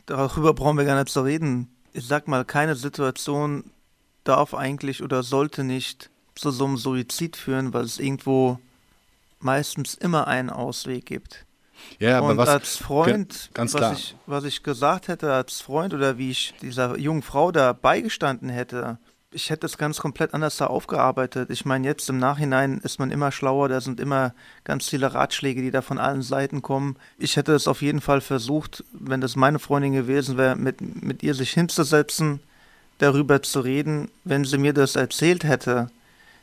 darüber 0.06 0.54
brauchen 0.54 0.78
wir 0.78 0.84
gar 0.84 0.98
nicht 0.98 1.12
zu 1.12 1.22
reden. 1.22 1.68
Ich 1.92 2.06
sag 2.06 2.28
mal, 2.28 2.44
keine 2.44 2.74
Situation 2.74 3.64
darf 4.24 4.54
eigentlich 4.54 5.02
oder 5.02 5.22
sollte 5.22 5.64
nicht 5.64 6.10
zu 6.34 6.50
so 6.50 6.64
einem 6.64 6.76
Suizid 6.76 7.36
führen, 7.36 7.72
weil 7.74 7.84
es 7.84 7.98
irgendwo 7.98 8.58
meistens 9.40 9.94
immer 9.94 10.26
einen 10.26 10.50
Ausweg 10.50 11.06
gibt. 11.06 11.44
Ja, 11.98 12.18
aber 12.18 12.28
und 12.28 12.36
was, 12.36 12.48
als 12.48 12.76
Freund, 12.76 13.50
ganz 13.54 13.74
klar. 13.74 13.92
Was, 13.92 13.98
ich, 13.98 14.16
was 14.26 14.44
ich 14.44 14.62
gesagt 14.62 15.08
hätte 15.08 15.32
als 15.32 15.60
Freund 15.60 15.94
oder 15.94 16.16
wie 16.16 16.30
ich 16.30 16.54
dieser 16.62 16.96
jungen 16.96 17.22
Frau 17.22 17.50
da 17.50 17.72
beigestanden 17.72 18.48
hätte, 18.48 18.98
ich 19.32 19.50
hätte 19.50 19.66
es 19.66 19.78
ganz 19.78 19.98
komplett 19.98 20.34
anders 20.34 20.56
da 20.56 20.66
aufgearbeitet. 20.66 21.50
Ich 21.50 21.64
meine, 21.64 21.86
jetzt 21.86 22.08
im 22.08 22.18
Nachhinein 22.18 22.78
ist 22.78 22.98
man 22.98 23.10
immer 23.10 23.32
schlauer, 23.32 23.68
da 23.68 23.80
sind 23.80 24.00
immer 24.00 24.34
ganz 24.64 24.88
viele 24.88 25.14
Ratschläge, 25.14 25.62
die 25.62 25.70
da 25.70 25.82
von 25.82 25.98
allen 25.98 26.22
Seiten 26.22 26.62
kommen. 26.62 26.96
Ich 27.18 27.36
hätte 27.36 27.52
es 27.54 27.68
auf 27.68 27.82
jeden 27.82 28.00
Fall 28.00 28.20
versucht, 28.20 28.84
wenn 28.92 29.20
das 29.20 29.36
meine 29.36 29.58
Freundin 29.58 29.92
gewesen 29.92 30.36
wäre, 30.36 30.56
mit, 30.56 31.02
mit 31.02 31.22
ihr 31.22 31.34
sich 31.34 31.50
hinzusetzen, 31.50 32.40
darüber 32.98 33.42
zu 33.42 33.60
reden. 33.60 34.10
Wenn 34.24 34.44
sie 34.44 34.58
mir 34.58 34.72
das 34.72 34.96
erzählt 34.96 35.44
hätte, 35.44 35.90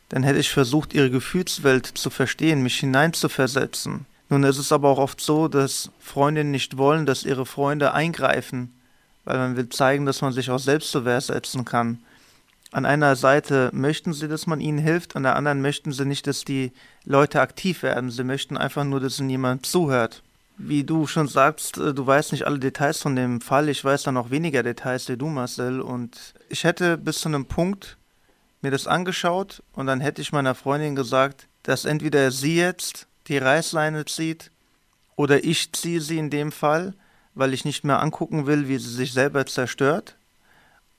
dann 0.09 0.23
hätte 0.23 0.39
ich 0.39 0.49
versucht, 0.49 0.93
ihre 0.93 1.11
Gefühlswelt 1.11 1.85
zu 1.85 2.09
verstehen, 2.09 2.63
mich 2.63 2.79
hineinzuversetzen. 2.79 4.05
Nun 4.29 4.43
ist 4.43 4.57
es 4.57 4.71
aber 4.71 4.89
auch 4.89 4.99
oft 4.99 5.21
so, 5.21 5.47
dass 5.47 5.89
Freundinnen 5.99 6.51
nicht 6.51 6.77
wollen, 6.77 7.05
dass 7.05 7.23
ihre 7.23 7.45
Freunde 7.45 7.93
eingreifen, 7.93 8.73
weil 9.25 9.37
man 9.37 9.57
will 9.57 9.69
zeigen, 9.69 10.05
dass 10.05 10.21
man 10.21 10.33
sich 10.33 10.49
auch 10.49 10.59
selbst 10.59 10.91
zur 10.91 11.05
Wehr 11.05 11.21
setzen 11.21 11.65
kann. 11.65 11.99
An 12.71 12.85
einer 12.85 13.15
Seite 13.15 13.71
möchten 13.73 14.13
sie, 14.13 14.27
dass 14.27 14.45
man 14.45 14.61
ihnen 14.61 14.77
hilft, 14.77 15.15
an 15.15 15.23
der 15.23 15.35
anderen 15.35 15.61
möchten 15.61 15.91
sie 15.91 16.05
nicht, 16.05 16.27
dass 16.27 16.45
die 16.45 16.71
Leute 17.03 17.41
aktiv 17.41 17.81
werden. 17.81 18.11
Sie 18.11 18.23
möchten 18.23 18.57
einfach 18.57 18.83
nur, 18.83 18.99
dass 18.99 19.19
ihnen 19.19 19.31
jemand 19.31 19.65
zuhört. 19.65 20.21
Wie 20.59 20.83
du 20.83 21.07
schon 21.07 21.27
sagst, 21.27 21.77
äh, 21.77 21.93
du 21.93 22.05
weißt 22.05 22.31
nicht 22.31 22.45
alle 22.45 22.59
Details 22.59 23.01
von 23.01 23.15
dem 23.15 23.41
Fall. 23.41 23.69
Ich 23.69 23.83
weiß 23.83 24.03
da 24.03 24.11
noch 24.11 24.29
weniger 24.29 24.61
Details 24.61 25.09
wie 25.09 25.17
du, 25.17 25.27
Marcel. 25.27 25.81
Und 25.81 26.35
ich 26.49 26.63
hätte 26.63 26.97
bis 26.97 27.19
zu 27.19 27.29
einem 27.29 27.45
Punkt 27.45 27.97
mir 28.61 28.69
das 28.69 28.85
angeschaut 28.85 29.63
und 29.73 29.87
dann 29.87 30.01
hätte 30.01 30.21
ich 30.21 30.31
meiner 30.31 30.53
Freundin 30.53 30.95
gesagt, 30.95 31.47
dass 31.63 31.85
entweder 31.85 32.29
sie 32.29 32.57
jetzt 32.57 33.07
die 33.27 33.37
Reißleine 33.37 34.05
zieht 34.05 34.51
oder 35.15 35.43
ich 35.43 35.71
ziehe 35.71 36.01
sie 36.01 36.17
in 36.17 36.29
dem 36.29 36.51
Fall, 36.51 36.93
weil 37.35 37.53
ich 37.53 37.63
nicht 37.63 37.83
mehr 37.83 38.01
angucken 38.01 38.47
will, 38.47 38.67
wie 38.67 38.77
sie 38.77 38.93
sich 38.93 39.13
selber 39.13 39.45
zerstört 39.45 40.17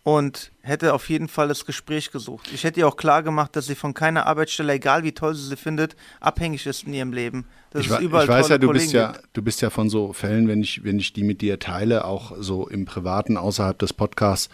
und 0.02 0.50
hätte 0.62 0.95
auf 0.95 1.09
jeden 1.11 1.28
Fall 1.28 1.49
das 1.49 1.66
Gespräch 1.66 2.11
gesucht. 2.11 2.50
Ich 2.54 2.64
hätte 2.64 2.80
ihr 2.80 2.88
auch 2.88 2.97
klar 2.97 3.23
gemacht, 3.23 3.54
dass 3.54 3.66
sie 3.66 3.75
von 3.75 3.92
keiner 3.92 4.26
Arbeitsstelle, 4.26 4.73
egal 4.73 5.02
wie 5.02 5.12
toll 5.12 5.35
sie 5.35 5.47
sie 5.47 5.57
findet, 5.57 5.95
abhängig 6.21 6.66
ist 6.66 6.85
in 6.85 6.95
ihrem 6.95 7.12
Leben. 7.12 7.47
Dass 7.71 7.85
ich, 7.85 7.90
es 7.90 8.00
überall 8.00 8.25
ich 8.25 8.30
weiß 8.30 8.49
ja, 8.49 8.59
du 8.59 8.73
bist 8.73 8.92
ja, 8.92 9.12
du 9.33 9.42
bist 9.42 9.61
ja 9.61 9.69
von 9.69 9.90
so 9.90 10.12
Fällen, 10.12 10.49
wenn 10.49 10.62
ich, 10.62 10.85
wenn 10.85 10.99
ich 10.99 11.12
die 11.12 11.23
mit 11.23 11.42
dir 11.42 11.59
teile, 11.59 12.04
auch 12.04 12.33
so 12.38 12.66
im 12.66 12.87
Privaten 12.87 13.37
außerhalb 13.37 13.78
des 13.78 13.92
Podcasts, 13.92 14.49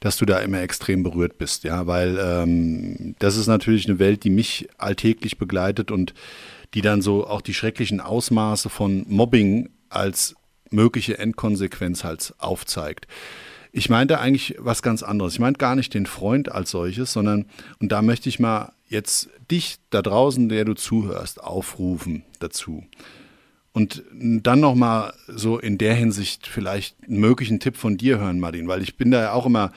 dass 0.00 0.18
du 0.18 0.26
da 0.26 0.38
immer 0.38 0.60
extrem 0.60 1.02
berührt 1.02 1.38
bist, 1.38 1.64
ja, 1.64 1.86
weil 1.86 2.18
ähm, 2.22 3.16
das 3.18 3.36
ist 3.36 3.46
natürlich 3.46 3.88
eine 3.88 3.98
Welt, 3.98 4.24
die 4.24 4.30
mich 4.30 4.68
alltäglich 4.76 5.38
begleitet 5.38 5.90
und 5.90 6.14
die 6.74 6.82
dann 6.82 7.00
so 7.02 7.26
auch 7.26 7.40
die 7.40 7.54
schrecklichen 7.54 8.00
Ausmaße 8.00 8.68
von 8.68 9.04
Mobbing 9.08 9.70
als 9.88 10.36
mögliche 10.70 11.18
Endkonsequenz 11.18 12.04
halt 12.04 12.34
aufzeigt. 12.38 13.08
Ich 13.72 13.88
meinte 13.88 14.18
eigentlich 14.18 14.56
was 14.58 14.82
ganz 14.82 15.02
anderes. 15.02 15.34
Ich 15.34 15.38
meinte 15.38 15.58
gar 15.58 15.76
nicht 15.76 15.94
den 15.94 16.06
Freund 16.06 16.50
als 16.50 16.70
solches, 16.70 17.12
sondern, 17.12 17.46
und 17.78 17.92
da 17.92 18.02
möchte 18.02 18.28
ich 18.28 18.40
mal 18.40 18.72
jetzt 18.88 19.28
dich 19.50 19.76
da 19.90 20.02
draußen, 20.02 20.48
der 20.48 20.64
du 20.64 20.74
zuhörst, 20.74 21.42
aufrufen 21.42 22.24
dazu. 22.40 22.84
Und 23.72 24.02
dann 24.12 24.58
nochmal 24.58 25.14
so 25.28 25.58
in 25.58 25.78
der 25.78 25.94
Hinsicht 25.94 26.48
vielleicht 26.48 26.96
einen 27.06 27.20
möglichen 27.20 27.60
Tipp 27.60 27.76
von 27.76 27.96
dir 27.96 28.18
hören, 28.18 28.40
Martin, 28.40 28.66
weil 28.66 28.82
ich 28.82 28.96
bin 28.96 29.12
da 29.12 29.20
ja 29.20 29.32
auch 29.32 29.46
immer 29.46 29.70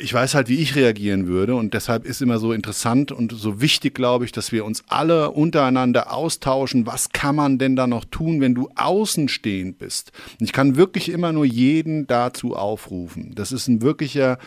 ich 0.00 0.12
weiß 0.12 0.34
halt, 0.34 0.48
wie 0.48 0.58
ich 0.58 0.76
reagieren 0.76 1.26
würde 1.26 1.54
und 1.54 1.74
deshalb 1.74 2.04
ist 2.04 2.22
immer 2.22 2.38
so 2.38 2.52
interessant 2.52 3.12
und 3.12 3.32
so 3.32 3.60
wichtig, 3.60 3.94
glaube 3.94 4.24
ich, 4.24 4.32
dass 4.32 4.52
wir 4.52 4.64
uns 4.64 4.84
alle 4.88 5.30
untereinander 5.30 6.12
austauschen. 6.12 6.86
Was 6.86 7.10
kann 7.10 7.36
man 7.36 7.58
denn 7.58 7.76
da 7.76 7.86
noch 7.86 8.04
tun, 8.04 8.40
wenn 8.40 8.54
du 8.54 8.68
außenstehend 8.76 9.78
bist? 9.78 10.12
Und 10.38 10.46
ich 10.46 10.52
kann 10.52 10.76
wirklich 10.76 11.08
immer 11.10 11.32
nur 11.32 11.44
jeden 11.44 12.06
dazu 12.06 12.54
aufrufen. 12.54 13.32
Das 13.34 13.52
ist 13.52 13.68
ein 13.68 13.82
wirklicher 13.82 14.38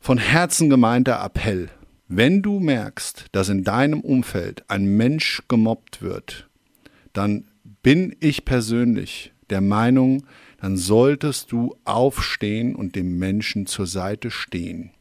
von 0.00 0.18
Herzen 0.18 0.70
gemeinter 0.70 1.22
Appell. 1.24 1.68
Wenn 2.08 2.42
du 2.42 2.60
merkst, 2.60 3.26
dass 3.32 3.48
in 3.48 3.64
deinem 3.64 4.00
Umfeld 4.00 4.64
ein 4.68 4.84
Mensch 4.84 5.42
gemobbt 5.48 6.02
wird, 6.02 6.48
dann 7.12 7.44
bin 7.82 8.14
ich 8.20 8.44
persönlich 8.44 9.32
der 9.50 9.60
Meinung, 9.60 10.24
dann 10.62 10.76
solltest 10.76 11.50
du 11.50 11.74
aufstehen 11.84 12.76
und 12.76 12.94
dem 12.94 13.18
Menschen 13.18 13.66
zur 13.66 13.88
Seite 13.88 14.30
stehen. 14.30 14.92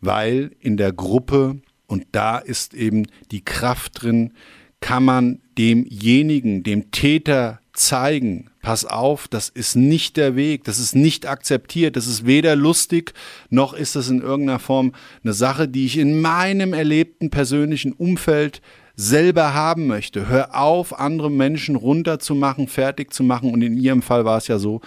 Weil 0.00 0.52
in 0.60 0.78
der 0.78 0.94
Gruppe, 0.94 1.60
und 1.86 2.06
da 2.12 2.38
ist 2.38 2.72
eben 2.72 3.06
die 3.30 3.44
Kraft 3.44 4.02
drin, 4.02 4.32
kann 4.80 5.04
man 5.04 5.40
demjenigen, 5.58 6.62
dem 6.62 6.90
Täter 6.90 7.60
zeigen, 7.74 8.48
pass 8.62 8.86
auf, 8.86 9.28
das 9.28 9.50
ist 9.50 9.76
nicht 9.76 10.16
der 10.16 10.36
Weg, 10.36 10.64
das 10.64 10.78
ist 10.78 10.96
nicht 10.96 11.26
akzeptiert, 11.26 11.96
das 11.96 12.06
ist 12.06 12.24
weder 12.24 12.56
lustig, 12.56 13.12
noch 13.50 13.74
ist 13.74 13.94
das 13.94 14.08
in 14.08 14.22
irgendeiner 14.22 14.58
Form 14.58 14.94
eine 15.22 15.34
Sache, 15.34 15.68
die 15.68 15.84
ich 15.84 15.98
in 15.98 16.22
meinem 16.22 16.72
erlebten 16.72 17.28
persönlichen 17.28 17.92
Umfeld 17.92 18.62
selber 18.98 19.54
haben 19.54 19.86
möchte. 19.86 20.28
Hör 20.28 20.60
auf, 20.60 20.98
andere 20.98 21.30
Menschen 21.30 21.76
runterzumachen, 21.76 22.66
fertig 22.66 23.14
zu 23.14 23.22
machen. 23.22 23.54
Und 23.54 23.62
in 23.62 23.76
ihrem 23.76 24.02
Fall 24.02 24.24
war 24.24 24.38
es 24.38 24.48
ja 24.48 24.58
so, 24.58 24.80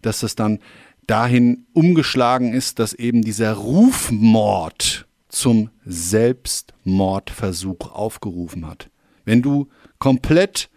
dass 0.00 0.20
das 0.20 0.34
dann 0.34 0.60
dahin 1.06 1.66
umgeschlagen 1.74 2.54
ist, 2.54 2.78
dass 2.78 2.94
eben 2.94 3.20
dieser 3.20 3.52
Rufmord 3.52 5.06
zum 5.28 5.68
Selbstmordversuch 5.84 7.92
aufgerufen 7.92 8.66
hat. 8.66 8.88
Wenn 9.26 9.42
du 9.42 9.68
komplett 9.98 10.70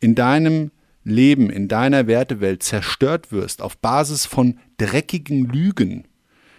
in 0.00 0.16
deinem 0.16 0.72
Leben, 1.04 1.48
in 1.48 1.68
deiner 1.68 2.08
Wertewelt 2.08 2.64
zerstört 2.64 3.30
wirst 3.30 3.62
auf 3.62 3.78
Basis 3.78 4.26
von 4.26 4.58
dreckigen 4.78 5.46
Lügen, 5.46 6.08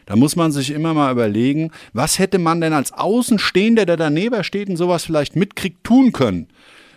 da 0.05 0.15
muss 0.15 0.35
man 0.35 0.51
sich 0.51 0.71
immer 0.71 0.93
mal 0.93 1.11
überlegen, 1.11 1.71
was 1.93 2.19
hätte 2.19 2.39
man 2.39 2.61
denn 2.61 2.73
als 2.73 2.93
Außenstehender, 2.93 3.85
der 3.85 3.97
daneben 3.97 4.43
steht 4.43 4.69
und 4.69 4.77
sowas 4.77 5.05
vielleicht 5.05 5.35
mitkriegt, 5.35 5.83
tun 5.83 6.11
können? 6.11 6.47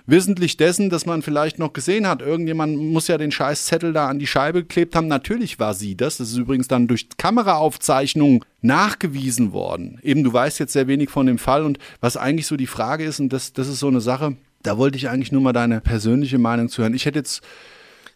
Wissentlich 0.08 0.56
dessen, 0.56 0.88
dass 0.88 1.04
man 1.04 1.22
vielleicht 1.22 1.58
noch 1.58 1.72
gesehen 1.72 2.06
hat, 2.06 2.22
irgendjemand 2.22 2.78
muss 2.78 3.08
ja 3.08 3.18
den 3.18 3.32
Scheißzettel 3.32 3.92
da 3.92 4.06
an 4.06 4.20
die 4.20 4.28
Scheibe 4.28 4.62
geklebt 4.62 4.94
haben. 4.94 5.08
Natürlich 5.08 5.58
war 5.58 5.75
sie 5.75 5.96
das. 5.96 6.18
Das 6.18 6.30
ist 6.30 6.36
übrigens 6.36 6.68
dann 6.68 6.86
durch 6.86 7.08
Kameraaufzeichnungen 7.16 8.44
nachgewiesen 8.62 9.52
worden. 9.52 9.98
Eben, 10.02 10.22
du 10.22 10.32
weißt 10.32 10.60
jetzt 10.60 10.75
sehr 10.75 10.86
wenig 10.86 11.10
von 11.10 11.26
dem 11.26 11.38
Fall 11.38 11.64
und 11.64 11.78
was 12.00 12.16
eigentlich 12.16 12.46
so 12.46 12.56
die 12.56 12.68
Frage 12.68 13.04
ist, 13.04 13.18
und 13.18 13.32
das, 13.32 13.52
das 13.52 13.66
ist 13.66 13.80
so 13.80 13.88
eine 13.88 14.00
Sache, 14.00 14.36
da 14.62 14.78
wollte 14.78 14.96
ich 14.96 15.08
eigentlich 15.08 15.32
nur 15.32 15.42
mal 15.42 15.52
deine 15.52 15.80
persönliche 15.80 16.38
Meinung 16.38 16.68
zu 16.68 16.82
hören. 16.82 16.94
Ich 16.94 17.04
hätte 17.04 17.18
jetzt, 17.18 17.42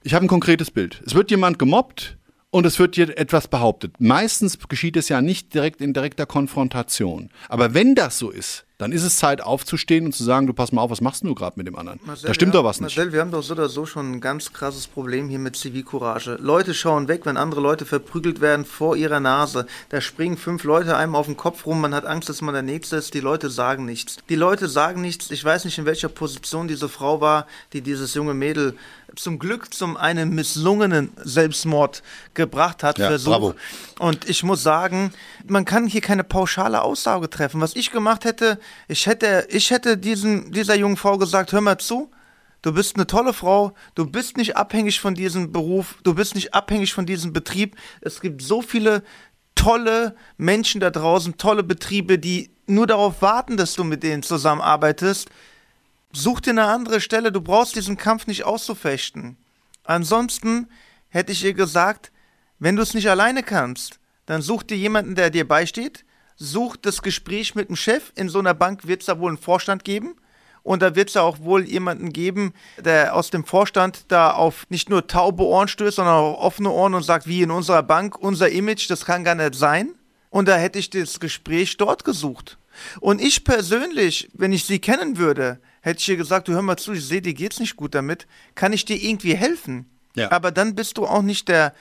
ich 0.04 0.14
habe 0.14 0.24
ein 0.24 0.28
konkretes 0.28 0.70
Bild. 0.70 1.02
Es 1.04 1.16
wird 1.16 1.32
jemand 1.32 1.58
gemobbt, 1.58 2.16
und 2.50 2.66
es 2.66 2.78
wird 2.78 2.96
hier 2.96 3.16
etwas 3.18 3.48
behauptet. 3.48 4.00
Meistens 4.00 4.58
geschieht 4.68 4.96
es 4.96 5.08
ja 5.08 5.22
nicht 5.22 5.54
direkt 5.54 5.80
in 5.80 5.92
direkter 5.92 6.26
Konfrontation. 6.26 7.30
Aber 7.48 7.74
wenn 7.74 7.94
das 7.94 8.18
so 8.18 8.30
ist, 8.30 8.66
dann 8.80 8.92
ist 8.92 9.02
es 9.02 9.18
Zeit 9.18 9.42
aufzustehen 9.42 10.06
und 10.06 10.14
zu 10.14 10.24
sagen, 10.24 10.46
du 10.46 10.54
pass 10.54 10.72
mal 10.72 10.80
auf, 10.80 10.90
was 10.90 11.02
machst 11.02 11.22
du 11.22 11.34
gerade 11.34 11.58
mit 11.58 11.66
dem 11.66 11.76
anderen? 11.76 12.00
Marcel, 12.06 12.28
da 12.28 12.34
stimmt 12.34 12.54
doch 12.54 12.64
was 12.64 12.80
nicht. 12.80 12.96
Marcel, 12.96 13.12
wir 13.12 13.20
haben 13.20 13.30
doch 13.30 13.42
so 13.42 13.52
oder 13.52 13.68
so 13.68 13.84
schon 13.84 14.12
ein 14.12 14.20
ganz 14.22 14.54
krasses 14.54 14.86
Problem 14.86 15.28
hier 15.28 15.38
mit 15.38 15.54
Zivilcourage. 15.54 16.38
Leute 16.40 16.72
schauen 16.72 17.06
weg, 17.06 17.26
wenn 17.26 17.36
andere 17.36 17.60
Leute 17.60 17.84
verprügelt 17.84 18.40
werden 18.40 18.64
vor 18.64 18.96
ihrer 18.96 19.20
Nase. 19.20 19.66
Da 19.90 20.00
springen 20.00 20.38
fünf 20.38 20.64
Leute 20.64 20.96
einem 20.96 21.14
auf 21.14 21.26
den 21.26 21.36
Kopf 21.36 21.66
rum, 21.66 21.82
man 21.82 21.94
hat 21.94 22.06
Angst, 22.06 22.30
dass 22.30 22.40
man 22.40 22.54
der 22.54 22.62
Nächste 22.62 22.96
ist. 22.96 23.12
Die 23.12 23.20
Leute 23.20 23.50
sagen 23.50 23.84
nichts. 23.84 24.16
Die 24.30 24.34
Leute 24.34 24.66
sagen 24.66 25.02
nichts. 25.02 25.30
Ich 25.30 25.44
weiß 25.44 25.66
nicht, 25.66 25.76
in 25.76 25.84
welcher 25.84 26.08
Position 26.08 26.66
diese 26.66 26.88
Frau 26.88 27.20
war, 27.20 27.46
die 27.74 27.82
dieses 27.82 28.14
junge 28.14 28.32
Mädel 28.32 28.76
zum 29.16 29.38
Glück 29.38 29.72
zum 29.74 29.96
einen 29.96 30.30
misslungenen 30.34 31.10
Selbstmord 31.16 32.02
gebracht 32.34 32.82
hat, 32.82 32.98
ja, 32.98 33.08
Versuch. 33.08 33.32
Bravo. 33.32 33.54
Und 33.98 34.28
ich 34.28 34.42
muss 34.42 34.62
sagen, 34.62 35.12
man 35.46 35.64
kann 35.64 35.86
hier 35.86 36.00
keine 36.00 36.24
pauschale 36.24 36.82
Aussage 36.82 37.28
treffen. 37.28 37.60
Was 37.60 37.76
ich 37.76 37.90
gemacht 37.90 38.24
hätte, 38.24 38.58
ich 38.88 39.06
hätte, 39.06 39.46
ich 39.50 39.70
hätte 39.70 39.96
diesen, 39.96 40.52
dieser 40.52 40.74
jungen 40.74 40.96
Frau 40.96 41.18
gesagt, 41.18 41.52
hör 41.52 41.60
mal 41.60 41.78
zu, 41.78 42.10
du 42.62 42.72
bist 42.72 42.96
eine 42.96 43.06
tolle 43.06 43.32
Frau, 43.32 43.74
du 43.94 44.06
bist 44.06 44.36
nicht 44.36 44.56
abhängig 44.56 45.00
von 45.00 45.14
diesem 45.14 45.52
Beruf, 45.52 45.98
du 46.02 46.14
bist 46.14 46.34
nicht 46.34 46.54
abhängig 46.54 46.92
von 46.92 47.06
diesem 47.06 47.32
Betrieb. 47.32 47.76
Es 48.00 48.20
gibt 48.20 48.42
so 48.42 48.62
viele 48.62 49.02
tolle 49.54 50.16
Menschen 50.36 50.80
da 50.80 50.90
draußen, 50.90 51.36
tolle 51.36 51.62
Betriebe, 51.62 52.18
die 52.18 52.50
nur 52.66 52.86
darauf 52.86 53.20
warten, 53.22 53.56
dass 53.56 53.74
du 53.74 53.84
mit 53.84 54.02
denen 54.02 54.22
zusammenarbeitest. 54.22 55.28
Such 56.12 56.40
dir 56.40 56.50
eine 56.50 56.64
andere 56.64 57.00
Stelle, 57.00 57.30
du 57.30 57.40
brauchst 57.40 57.76
diesen 57.76 57.96
Kampf 57.96 58.26
nicht 58.26 58.44
auszufechten. 58.44 59.36
Ansonsten 59.84 60.68
hätte 61.08 61.32
ich 61.32 61.44
ihr 61.44 61.54
gesagt, 61.54 62.10
wenn 62.58 62.76
du 62.76 62.82
es 62.82 62.94
nicht 62.94 63.08
alleine 63.08 63.42
kannst, 63.42 64.00
dann 64.26 64.42
such 64.42 64.62
dir 64.62 64.76
jemanden, 64.76 65.14
der 65.14 65.30
dir 65.30 65.46
beisteht, 65.46 66.04
such 66.40 66.76
das 66.76 67.02
Gespräch 67.02 67.54
mit 67.54 67.68
dem 67.68 67.76
Chef. 67.76 68.12
In 68.16 68.28
so 68.28 68.38
einer 68.40 68.54
Bank 68.54 68.86
wird 68.86 69.02
es 69.02 69.06
da 69.06 69.20
wohl 69.20 69.28
einen 69.28 69.38
Vorstand 69.38 69.84
geben. 69.84 70.16
Und 70.62 70.82
da 70.82 70.94
wird 70.94 71.08
es 71.08 71.14
ja 71.14 71.22
auch 71.22 71.38
wohl 71.40 71.64
jemanden 71.64 72.12
geben, 72.12 72.52
der 72.78 73.14
aus 73.14 73.30
dem 73.30 73.44
Vorstand 73.44 74.04
da 74.08 74.32
auf 74.32 74.66
nicht 74.68 74.90
nur 74.90 75.06
taube 75.06 75.44
Ohren 75.44 75.68
stößt, 75.68 75.96
sondern 75.96 76.16
auch 76.16 76.38
offene 76.38 76.70
Ohren 76.70 76.94
und 76.94 77.02
sagt, 77.02 77.26
wie 77.26 77.42
in 77.42 77.50
unserer 77.50 77.82
Bank, 77.82 78.18
unser 78.18 78.50
Image, 78.50 78.90
das 78.90 79.06
kann 79.06 79.24
gar 79.24 79.34
nicht 79.34 79.54
sein. 79.54 79.94
Und 80.28 80.48
da 80.48 80.56
hätte 80.56 80.78
ich 80.78 80.90
das 80.90 81.18
Gespräch 81.18 81.76
dort 81.76 82.04
gesucht. 82.04 82.58
Und 83.00 83.20
ich 83.20 83.44
persönlich, 83.44 84.28
wenn 84.34 84.52
ich 84.52 84.64
sie 84.64 84.78
kennen 84.78 85.16
würde, 85.16 85.60
hätte 85.80 86.00
ich 86.00 86.08
ihr 86.08 86.16
gesagt, 86.16 86.48
du 86.48 86.52
hör 86.52 86.62
mal 86.62 86.76
zu, 86.76 86.92
ich 86.92 87.06
sehe, 87.06 87.22
dir 87.22 87.34
geht's 87.34 87.60
nicht 87.60 87.76
gut 87.76 87.94
damit, 87.94 88.26
kann 88.54 88.72
ich 88.72 88.84
dir 88.84 88.96
irgendwie 88.96 89.34
helfen? 89.34 89.90
Ja. 90.14 90.30
Aber 90.30 90.50
dann 90.50 90.74
bist 90.74 90.98
du 90.98 91.06
auch 91.06 91.22
nicht 91.22 91.48
der, 91.48 91.74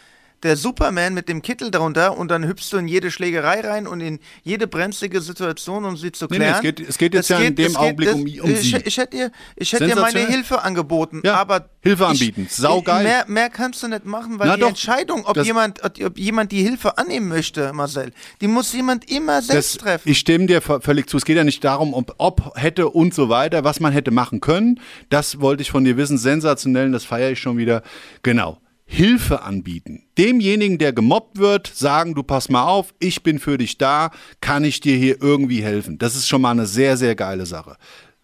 der 0.43 0.55
Superman 0.55 1.13
mit 1.13 1.29
dem 1.29 1.41
Kittel 1.41 1.71
darunter 1.71 2.17
und 2.17 2.29
dann 2.29 2.47
hüpfst 2.47 2.71
du 2.71 2.77
in 2.77 2.87
jede 2.87 3.11
Schlägerei 3.11 3.61
rein 3.61 3.87
und 3.87 4.01
in 4.01 4.19
jede 4.43 4.67
brenzlige 4.67 5.21
Situation, 5.21 5.85
um 5.85 5.97
sie 5.97 6.11
zu 6.11 6.27
klären. 6.27 6.41
Nee, 6.41 6.49
nee, 6.49 6.55
es, 6.55 6.61
geht, 6.61 6.79
es 6.79 6.97
geht 6.97 7.13
jetzt 7.13 7.25
es 7.25 7.29
ja 7.29 7.39
geht, 7.39 7.49
in 7.49 7.55
dem 7.55 7.75
Augenblick 7.75 8.13
um, 8.13 8.21
um 8.21 8.25
ich, 8.25 8.61
sie. 8.61 8.77
Ich 8.85 8.97
hätte 8.97 9.17
dir, 9.17 9.31
ich 9.55 9.71
hätte 9.73 9.87
dir 9.87 9.95
meine 9.95 10.25
Hilfe 10.27 10.61
angeboten, 10.61 11.21
ja, 11.23 11.35
aber 11.35 11.69
Hilfe 11.81 12.07
anbieten, 12.07 12.47
ich, 12.49 12.55
saugeil. 12.55 13.03
Mehr, 13.03 13.25
mehr 13.27 13.49
kannst 13.49 13.83
du 13.83 13.87
nicht 13.87 14.05
machen, 14.05 14.39
weil 14.39 14.47
Na 14.47 14.55
die 14.55 14.61
doch, 14.61 14.69
Entscheidung, 14.69 15.25
ob 15.25 15.37
jemand, 15.37 15.83
ob 15.83 16.17
jemand 16.17 16.51
die 16.51 16.63
Hilfe 16.63 16.97
annehmen 16.97 17.27
möchte, 17.27 17.73
Marcel, 17.73 18.11
die 18.41 18.47
muss 18.47 18.73
jemand 18.73 19.09
immer 19.09 19.41
selbst 19.41 19.75
das, 19.75 19.81
treffen. 19.81 20.09
Ich 20.09 20.19
stimme 20.19 20.45
dir 20.45 20.61
völlig 20.61 21.09
zu. 21.09 21.17
Es 21.17 21.25
geht 21.25 21.37
ja 21.37 21.43
nicht 21.43 21.63
darum, 21.63 21.93
ob, 21.93 22.15
ob, 22.17 22.53
hätte 22.55 22.89
und 22.89 23.13
so 23.13 23.29
weiter, 23.29 23.63
was 23.63 23.79
man 23.79 23.91
hätte 23.91 24.11
machen 24.11 24.39
können. 24.39 24.79
Das 25.09 25.39
wollte 25.41 25.61
ich 25.61 25.71
von 25.71 25.83
dir 25.83 25.97
wissen. 25.97 26.17
Sensationell, 26.17 26.91
das 26.91 27.05
feiere 27.05 27.31
ich 27.31 27.39
schon 27.39 27.57
wieder. 27.57 27.83
Genau. 28.23 28.59
Hilfe 28.91 29.43
anbieten. 29.43 30.01
Demjenigen, 30.17 30.79
der 30.79 30.93
gemobbt 30.93 31.37
wird, 31.37 31.67
sagen, 31.67 32.15
du 32.15 32.23
pass 32.23 32.49
mal 32.49 32.63
auf, 32.63 32.95
ich 32.99 33.21
bin 33.21 33.37
für 33.37 33.59
dich 33.59 33.77
da, 33.77 34.09
kann 34.41 34.63
ich 34.63 34.79
dir 34.79 34.97
hier 34.97 35.21
irgendwie 35.21 35.61
helfen. 35.61 35.99
Das 35.99 36.15
ist 36.15 36.27
schon 36.27 36.41
mal 36.41 36.51
eine 36.51 36.65
sehr, 36.65 36.97
sehr 36.97 37.13
geile 37.13 37.45
Sache. 37.45 37.77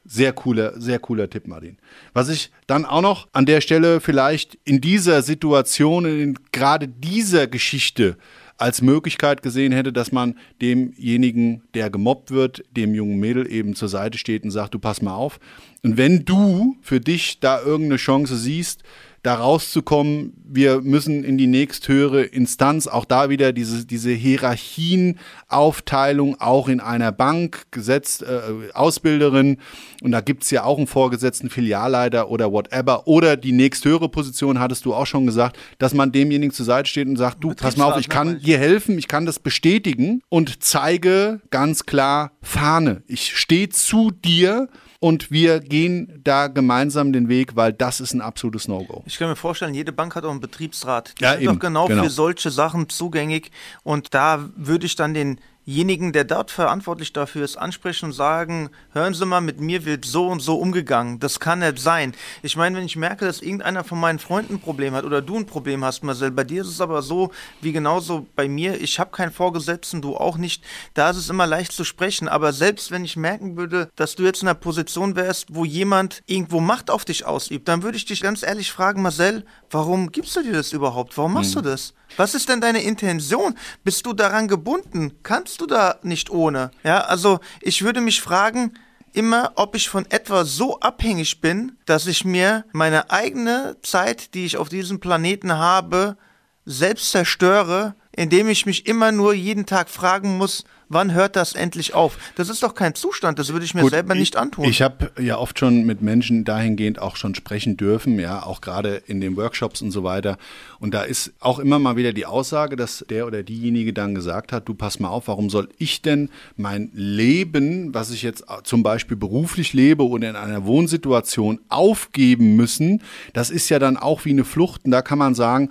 Sehr 0.05 0.33
cooler, 0.33 0.73
sehr 0.81 0.97
cooler 0.97 1.29
Tipp, 1.29 1.47
Martin. 1.47 1.77
Was 2.13 2.29
ich 2.29 2.51
dann 2.65 2.83
auch 2.83 3.01
noch 3.01 3.27
an 3.31 3.45
der 3.45 3.61
Stelle 3.61 4.01
vielleicht 4.01 4.57
in 4.65 4.81
dieser 4.81 5.21
Situation, 5.21 6.05
in 6.05 6.39
gerade 6.51 6.87
dieser 6.87 7.45
Geschichte 7.45 8.17
als 8.57 8.81
Möglichkeit 8.81 9.43
gesehen 9.43 9.71
hätte, 9.71 9.93
dass 9.93 10.11
man 10.11 10.35
demjenigen, 10.63 11.61
der 11.75 11.91
gemobbt 11.91 12.31
wird, 12.31 12.63
dem 12.71 12.95
jungen 12.95 13.19
Mädel 13.19 13.51
eben 13.51 13.75
zur 13.75 13.89
Seite 13.89 14.17
steht 14.17 14.43
und 14.43 14.51
sagt, 14.51 14.73
du 14.73 14.79
pass 14.79 15.03
mal 15.03 15.13
auf. 15.13 15.39
Und 15.83 15.97
wenn 15.97 16.25
du 16.25 16.75
für 16.81 16.99
dich 16.99 17.39
da 17.39 17.61
irgendeine 17.61 17.97
Chance 17.97 18.35
siehst, 18.35 18.81
da 19.25 19.35
rauszukommen. 19.35 20.33
Wir 20.47 20.81
müssen 20.81 21.23
in 21.23 21.37
die 21.37 21.47
nächsthöhere 21.47 22.23
Instanz, 22.23 22.87
auch 22.87 23.05
da 23.05 23.29
wieder 23.29 23.53
diese, 23.53 23.85
diese 23.85 24.11
Hierarchienaufteilung, 24.11 26.39
auch 26.39 26.67
in 26.67 26.79
einer 26.79 27.11
Bank, 27.11 27.67
Gesetz, 27.71 28.21
äh, 28.21 28.41
Ausbilderin, 28.73 29.57
und 30.03 30.11
da 30.11 30.21
gibt 30.21 30.43
es 30.43 30.51
ja 30.51 30.63
auch 30.63 30.77
einen 30.77 30.85
vorgesetzten 30.87 31.49
Filialleiter 31.49 32.29
oder 32.29 32.51
whatever, 32.51 33.07
oder 33.07 33.37
die 33.37 33.51
nächsthöhere 33.51 34.09
Position, 34.09 34.59
hattest 34.59 34.85
du 34.85 34.93
auch 34.93 35.07
schon 35.07 35.25
gesagt, 35.25 35.57
dass 35.79 35.95
man 35.95 36.11
demjenigen 36.11 36.53
zur 36.53 36.65
Seite 36.65 36.87
steht 36.89 37.07
und 37.07 37.15
sagt, 37.17 37.43
du, 37.43 37.55
pass 37.55 37.77
mal 37.77 37.91
auf, 37.91 37.99
ich 37.99 38.09
kann 38.09 38.39
dir 38.39 38.59
helfen, 38.59 38.99
ich 38.99 39.07
kann 39.07 39.25
das 39.25 39.39
bestätigen 39.39 40.21
und 40.29 40.63
zeige 40.63 41.41
ganz 41.49 41.85
klar 41.85 42.33
Fahne. 42.41 43.03
Ich 43.07 43.37
stehe 43.37 43.69
zu 43.69 44.11
dir 44.11 44.67
und 44.99 45.31
wir 45.31 45.59
gehen 45.59 46.21
da 46.23 46.47
gemeinsam 46.47 47.13
den 47.13 47.29
Weg, 47.29 47.55
weil 47.55 47.73
das 47.73 47.99
ist 47.99 48.13
ein 48.13 48.21
absolutes 48.21 48.67
No-Go. 48.67 49.03
Ich 49.05 49.17
kann 49.17 49.29
mir 49.29 49.35
vorstellen, 49.35 49.73
jede 49.73 49.91
Bank 49.91 50.15
hat 50.15 50.25
auch 50.25 50.31
einen 50.31 50.39
Betriebsrat. 50.39 51.13
Die 51.19 51.23
ja, 51.23 51.33
sind 51.33 51.41
eben, 51.41 51.53
doch 51.53 51.59
genau, 51.59 51.87
genau 51.87 52.03
für 52.03 52.09
solche 52.09 52.51
Sachen 52.51 52.89
zugänglich 52.89 53.51
und 53.83 54.13
da 54.13 54.49
würde 54.55 54.85
ich 54.85 54.95
dann 54.95 55.13
den 55.13 55.39
denjenigen, 55.67 56.13
der 56.13 56.23
dort 56.23 56.51
verantwortlich 56.51 57.13
dafür 57.13 57.43
ist, 57.43 57.57
ansprechen 57.57 58.05
und 58.05 58.13
sagen, 58.13 58.69
hören 58.91 59.13
Sie 59.13 59.25
mal, 59.25 59.41
mit 59.41 59.59
mir 59.59 59.85
wird 59.85 60.05
so 60.05 60.27
und 60.27 60.39
so 60.41 60.57
umgegangen. 60.57 61.19
Das 61.19 61.39
kann 61.39 61.59
nicht 61.59 61.79
sein. 61.79 62.13
Ich 62.43 62.55
meine, 62.55 62.77
wenn 62.77 62.85
ich 62.85 62.95
merke, 62.95 63.25
dass 63.25 63.41
irgendeiner 63.41 63.83
von 63.83 63.99
meinen 63.99 64.19
Freunden 64.19 64.55
ein 64.55 64.59
Problem 64.59 64.93
hat 64.93 65.05
oder 65.05 65.21
du 65.21 65.37
ein 65.37 65.45
Problem 65.45 65.83
hast, 65.83 66.03
Marcel, 66.03 66.31
bei 66.31 66.43
dir 66.43 66.61
ist 66.61 66.69
es 66.69 66.81
aber 66.81 67.01
so, 67.01 67.31
wie 67.61 67.71
genauso 67.71 68.27
bei 68.35 68.47
mir, 68.47 68.79
ich 68.79 68.99
habe 68.99 69.11
keinen 69.11 69.31
Vorgesetzten, 69.31 70.01
du 70.01 70.15
auch 70.15 70.37
nicht. 70.37 70.63
Da 70.93 71.09
ist 71.09 71.17
es 71.17 71.29
immer 71.29 71.47
leicht 71.47 71.71
zu 71.71 71.83
sprechen. 71.83 72.27
Aber 72.27 72.53
selbst 72.53 72.91
wenn 72.91 73.05
ich 73.05 73.15
merken 73.15 73.57
würde, 73.57 73.89
dass 73.95 74.15
du 74.15 74.23
jetzt 74.23 74.41
in 74.41 74.47
einer 74.47 74.55
Position 74.55 75.15
wärst, 75.15 75.53
wo 75.53 75.65
jemand 75.65 76.21
irgendwo 76.25 76.59
Macht 76.59 76.89
auf 76.89 77.05
dich 77.05 77.25
ausübt, 77.25 77.67
dann 77.67 77.83
würde 77.83 77.97
ich 77.97 78.05
dich 78.05 78.21
ganz 78.21 78.43
ehrlich 78.43 78.71
fragen, 78.71 79.01
Marcel, 79.01 79.45
warum 79.69 80.11
gibst 80.11 80.35
du 80.35 80.43
dir 80.43 80.53
das 80.53 80.73
überhaupt? 80.73 81.17
Warum 81.17 81.33
machst 81.33 81.55
hm. 81.55 81.63
du 81.63 81.69
das? 81.69 81.93
Was 82.17 82.35
ist 82.35 82.49
denn 82.49 82.61
deine 82.61 82.83
Intention? 82.83 83.57
Bist 83.83 84.05
du 84.05 84.13
daran 84.13 84.47
gebunden? 84.47 85.13
Kannst 85.23 85.61
du 85.61 85.65
da 85.65 85.99
nicht 86.03 86.29
ohne. 86.29 86.71
Ja, 86.83 87.01
also 87.01 87.39
ich 87.61 87.83
würde 87.83 88.01
mich 88.01 88.21
fragen, 88.21 88.73
immer, 89.15 89.53
ob 89.55 89.75
ich 89.75 89.89
von 89.89 90.05
etwas 90.09 90.55
so 90.55 90.79
abhängig 90.79 91.41
bin, 91.41 91.77
dass 91.85 92.07
ich 92.07 92.25
mir 92.25 92.65
meine 92.73 93.09
eigene 93.11 93.77
Zeit, 93.81 94.33
die 94.33 94.45
ich 94.45 94.57
auf 94.57 94.69
diesem 94.69 94.99
Planeten 94.99 95.53
habe, 95.53 96.17
selbst 96.65 97.11
zerstöre, 97.11 97.95
indem 98.11 98.49
ich 98.49 98.65
mich 98.65 98.87
immer 98.87 99.11
nur 99.11 99.33
jeden 99.33 99.65
Tag 99.65 99.89
fragen 99.89 100.37
muss, 100.37 100.63
wann 100.89 101.13
hört 101.13 101.35
das 101.35 101.53
endlich 101.53 101.93
auf? 101.93 102.17
Das 102.35 102.49
ist 102.49 102.63
doch 102.63 102.75
kein 102.75 102.95
Zustand, 102.95 103.39
das 103.39 103.51
würde 103.53 103.65
ich 103.65 103.73
mir 103.73 103.81
Gut, 103.81 103.91
selber 103.91 104.15
nicht 104.15 104.35
antun. 104.35 104.65
Ich 104.65 104.81
habe 104.81 105.11
ja 105.19 105.37
oft 105.37 105.59
schon 105.59 105.85
mit 105.85 106.01
Menschen 106.01 106.45
dahingehend 106.45 106.99
auch 106.99 107.15
schon 107.15 107.35
sprechen 107.35 107.77
dürfen, 107.77 108.19
ja, 108.19 108.43
auch 108.43 108.61
gerade 108.61 109.01
in 109.07 109.21
den 109.21 109.37
Workshops 109.37 109.81
und 109.81 109.91
so 109.91 110.03
weiter. 110.03 110.37
Und 110.79 110.93
da 110.93 111.03
ist 111.03 111.33
auch 111.39 111.59
immer 111.59 111.79
mal 111.79 111.95
wieder 111.95 112.13
die 112.13 112.25
Aussage, 112.25 112.75
dass 112.75 113.05
der 113.09 113.27
oder 113.27 113.43
diejenige 113.43 113.93
dann 113.93 114.15
gesagt 114.15 114.51
hat, 114.51 114.67
du 114.67 114.73
pass 114.73 114.99
mal 114.99 115.09
auf, 115.09 115.27
warum 115.27 115.49
soll 115.49 115.69
ich 115.77 116.01
denn 116.01 116.29
mein 116.57 116.91
Leben, 116.93 117.93
was 117.93 118.11
ich 118.11 118.23
jetzt 118.23 118.45
zum 118.63 118.83
Beispiel 118.83 119.17
beruflich 119.17 119.73
lebe 119.73 120.07
oder 120.07 120.29
in 120.29 120.35
einer 120.35 120.65
Wohnsituation 120.65 121.59
aufgeben 121.69 122.55
müssen? 122.55 123.01
Das 123.33 123.49
ist 123.49 123.69
ja 123.69 123.79
dann 123.79 123.97
auch 123.97 124.25
wie 124.25 124.31
eine 124.31 124.45
Flucht. 124.45 124.85
Und 124.85 124.91
da 124.91 125.01
kann 125.01 125.17
man 125.17 125.35
sagen, 125.35 125.69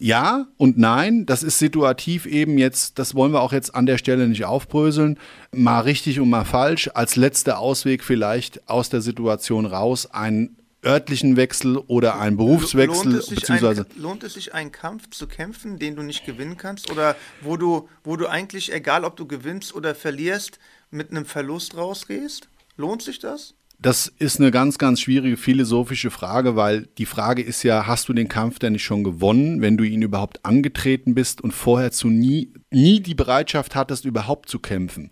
ja 0.00 0.46
und 0.56 0.78
nein, 0.78 1.26
das 1.26 1.42
ist 1.42 1.58
situativ 1.58 2.26
eben 2.26 2.58
jetzt, 2.58 2.98
das 2.98 3.14
wollen 3.14 3.32
wir 3.32 3.40
auch 3.40 3.52
jetzt 3.52 3.74
an 3.74 3.86
der 3.86 3.98
Stelle 3.98 4.26
nicht 4.26 4.44
aufbröseln, 4.44 5.18
mal 5.52 5.80
richtig 5.80 6.18
und 6.18 6.30
mal 6.30 6.44
falsch, 6.44 6.90
als 6.94 7.16
letzter 7.16 7.58
Ausweg 7.58 8.02
vielleicht 8.02 8.68
aus 8.68 8.88
der 8.88 9.00
Situation 9.00 9.66
raus 9.66 10.10
einen 10.10 10.56
örtlichen 10.84 11.36
Wechsel 11.36 11.76
oder 11.76 12.18
einen 12.18 12.36
Berufswechsel 12.36 13.12
lohnt 13.12 13.28
beziehungsweise 13.28 13.82
ein, 13.82 14.02
lohnt 14.02 14.24
es 14.24 14.34
sich 14.34 14.54
einen 14.54 14.72
Kampf 14.72 15.10
zu 15.10 15.26
kämpfen, 15.26 15.78
den 15.78 15.94
du 15.94 16.02
nicht 16.02 16.24
gewinnen 16.24 16.56
kannst 16.56 16.90
oder 16.90 17.16
wo 17.42 17.56
du 17.56 17.88
wo 18.02 18.16
du 18.16 18.26
eigentlich 18.26 18.72
egal 18.72 19.04
ob 19.04 19.16
du 19.16 19.26
gewinnst 19.26 19.74
oder 19.74 19.94
verlierst 19.94 20.58
mit 20.90 21.10
einem 21.10 21.26
Verlust 21.26 21.76
rausgehst? 21.76 22.48
Lohnt 22.76 23.02
sich 23.02 23.18
das? 23.18 23.54
Das 23.82 24.08
ist 24.18 24.38
eine 24.38 24.50
ganz, 24.50 24.76
ganz 24.76 25.00
schwierige 25.00 25.38
philosophische 25.38 26.10
Frage, 26.10 26.54
weil 26.54 26.86
die 26.98 27.06
Frage 27.06 27.40
ist 27.40 27.62
ja, 27.62 27.86
hast 27.86 28.10
du 28.10 28.12
den 28.12 28.28
Kampf 28.28 28.58
denn 28.58 28.74
nicht 28.74 28.84
schon 28.84 29.04
gewonnen, 29.04 29.62
wenn 29.62 29.78
du 29.78 29.84
ihn 29.84 30.02
überhaupt 30.02 30.44
angetreten 30.44 31.14
bist 31.14 31.40
und 31.40 31.52
vorher 31.52 31.90
zu 31.90 32.08
nie, 32.08 32.52
nie 32.70 33.00
die 33.00 33.14
Bereitschaft 33.14 33.74
hattest, 33.74 34.04
überhaupt 34.04 34.50
zu 34.50 34.58
kämpfen? 34.58 35.08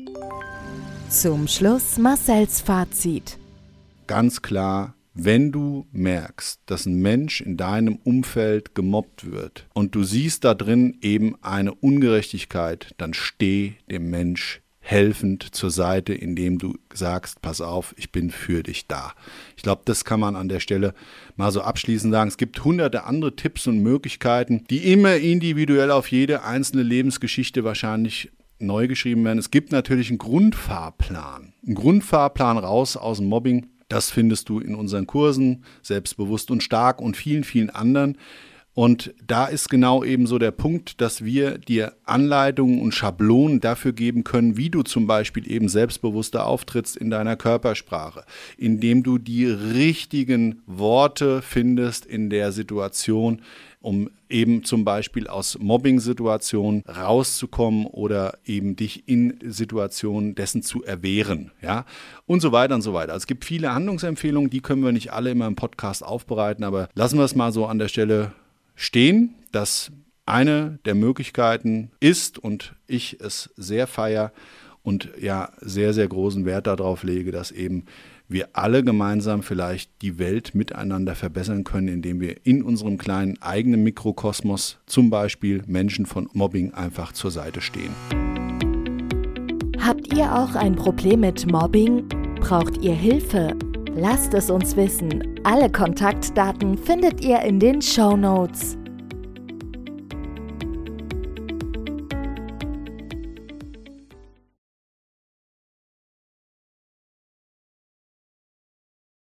Zum 1.09 1.49
Schluss 1.49 1.97
Marcells 1.97 2.61
Fazit. 2.61 3.39
Ganz 4.07 4.43
klar, 4.43 4.95
wenn 5.15 5.51
du 5.51 5.87
merkst, 5.93 6.61
dass 6.67 6.85
ein 6.85 7.01
Mensch 7.01 7.41
in 7.41 7.57
deinem 7.57 7.97
Umfeld 7.97 8.75
gemobbt 8.75 9.33
wird 9.33 9.67
und 9.73 9.95
du 9.95 10.05
siehst 10.05 10.45
da 10.45 10.53
drin 10.53 10.99
eben 11.01 11.37
eine 11.41 11.73
Ungerechtigkeit, 11.73 12.95
dann 12.99 13.15
steh 13.15 13.77
dem 13.91 14.11
Mensch 14.11 14.61
helfend 14.89 15.55
zur 15.55 15.71
Seite, 15.71 16.15
indem 16.15 16.59
du 16.59 16.79
sagst, 16.95 17.43
pass 17.43 17.61
auf, 17.61 17.95
ich 17.99 18.11
bin 18.11 18.31
für 18.31 18.63
dich 18.63 18.87
da. 18.87 19.13
Ich 19.55 19.63
glaube, 19.63 19.83
das 19.85 20.07
kann 20.07 20.19
man 20.19 20.35
an 20.35 20.49
der 20.49 20.61
Stelle 20.61 20.95
mal 21.37 21.53
so 21.53 21.61
abschließend 21.61 22.11
sagen. 22.11 22.29
Es 22.29 22.39
gibt 22.39 22.65
hunderte 22.65 23.05
andere 23.05 23.37
Tipps 23.37 23.67
und 23.67 23.81
Möglichkeiten, 23.81 24.65
die 24.71 24.91
immer 24.91 25.17
individuell 25.17 25.91
auf 25.91 26.11
jede 26.11 26.43
einzelne 26.43 26.83
Lebensgeschichte 26.83 27.65
wahrscheinlich 27.65 28.31
neu 28.61 28.89
geschrieben 28.89 29.25
werden. 29.27 29.39
Es 29.39 29.51
gibt 29.51 29.73
natürlich 29.73 30.09
einen 30.09 30.17
Grundfahrplan. 30.17 31.53
Einen 31.67 31.75
Grundfahrplan 31.75 32.57
raus 32.57 32.97
aus 32.97 33.19
dem 33.19 33.29
Mobbing. 33.29 33.67
Das 33.91 34.11
findest 34.11 34.49
du 34.49 34.59
in 34.59 34.75
unseren 34.75 35.07
Kursen, 35.07 35.65
selbstbewusst 35.83 36.51
und 36.51 36.63
stark 36.63 37.03
und 37.03 37.15
vielen, 37.15 37.45
vielen 37.45 37.69
anderen. 37.69 38.17
Und 38.79 39.13
da 39.27 39.47
ist 39.47 39.71
genau 39.71 40.05
eben 40.05 40.29
so 40.29 40.39
der 40.39 40.53
Punkt, 40.53 41.01
dass 41.01 41.25
wir 41.25 41.59
dir 41.59 41.95
Anleitungen 42.05 42.81
und 42.81 42.95
Schablonen 42.95 43.59
dafür 43.59 43.93
geben 43.93 44.23
können, 44.23 44.57
wie 44.57 44.71
du 44.71 44.85
zum 44.85 45.09
Beispiel 45.09 45.51
eben 45.51 45.69
selbstbewusster 45.69 46.47
auftrittst 46.47 46.97
in 46.97 47.11
deiner 47.11 47.35
Körpersprache, 47.35 48.23
indem 48.57 49.03
du 49.03 49.19
die 49.19 49.47
richtigen 49.47 50.63
Worte 50.67 51.43
findest 51.43 52.07
in 52.07 52.31
der 52.31 52.53
Situation, 52.53 53.43
um 53.81 54.11
eben 54.29 54.63
zum 54.63 54.85
Beispiel 54.85 55.27
aus 55.27 55.59
Mobbing-Situationen 55.59 56.85
rauszukommen 56.87 57.85
oder 57.85 58.39
eben 58.47 58.77
dich 58.77 59.09
in 59.09 59.41
Situationen 59.45 60.37
dessen 60.37 60.63
zu 60.63 60.85
erwehren, 60.85 61.51
ja, 61.63 61.85
und 62.27 62.41
so 62.41 62.53
weiter 62.53 62.77
und 62.77 62.83
so 62.83 62.95
weiter. 62.95 63.13
Also 63.13 63.25
es 63.25 63.27
gibt 63.27 63.45
viele 63.45 63.75
Handlungsempfehlungen, 63.75 64.51
die 64.51 64.61
können 64.61 64.85
wir 64.85 64.93
nicht 64.93 65.13
alle 65.13 65.33
immer 65.33 65.49
im 65.49 65.57
Podcast 65.57 66.05
aufbereiten, 66.05 66.63
aber 66.63 66.89
lassen 66.95 67.19
wir 67.19 67.25
es 67.25 67.35
mal 67.35 67.51
so 67.51 67.67
an 67.67 67.81
der 67.81 67.89
Stelle 67.89 68.31
stehen, 68.79 69.35
dass 69.53 69.91
eine 70.25 70.79
der 70.85 70.95
Möglichkeiten 70.95 71.91
ist 72.01 72.39
und 72.39 72.75
ich 72.87 73.21
es 73.21 73.51
sehr 73.57 73.87
feier 73.87 74.33
und 74.83 75.11
ja 75.21 75.51
sehr, 75.61 75.93
sehr 75.93 76.07
großen 76.07 76.45
Wert 76.45 76.67
darauf 76.67 77.03
lege, 77.03 77.33
dass 77.33 77.51
eben 77.51 77.85
wir 78.29 78.51
alle 78.53 78.85
gemeinsam 78.85 79.43
vielleicht 79.43 79.91
die 80.03 80.19
Welt 80.19 80.55
miteinander 80.55 81.15
verbessern 81.15 81.65
können, 81.65 81.89
indem 81.89 82.21
wir 82.21 82.47
in 82.47 82.63
unserem 82.63 82.99
kleinen 82.99 83.41
eigenen 83.43 83.83
Mikrokosmos 83.83 84.79
zum 84.87 85.11
Beispiel 85.11 85.63
Menschen 85.67 86.07
von 86.07 86.29
Mobbing 86.33 86.73
einfach 86.73 87.13
zur 87.13 87.31
Seite 87.31 87.61
stehen. 87.61 87.95
Habt 89.81 90.13
ihr 90.15 90.35
auch 90.35 90.55
ein 90.55 90.77
Problem 90.77 91.21
mit 91.21 91.51
Mobbing? 91.51 92.07
Braucht 92.41 92.83
ihr 92.83 92.95
Hilfe? 92.95 93.57
Lasst 94.01 94.33
es 94.33 94.49
uns 94.49 94.77
wissen. 94.77 95.41
Alle 95.43 95.69
Kontaktdaten 95.69 96.79
findet 96.79 97.21
ihr 97.21 97.41
in 97.41 97.59
den 97.59 97.83
Show 97.83 98.17
Notes. 98.17 98.78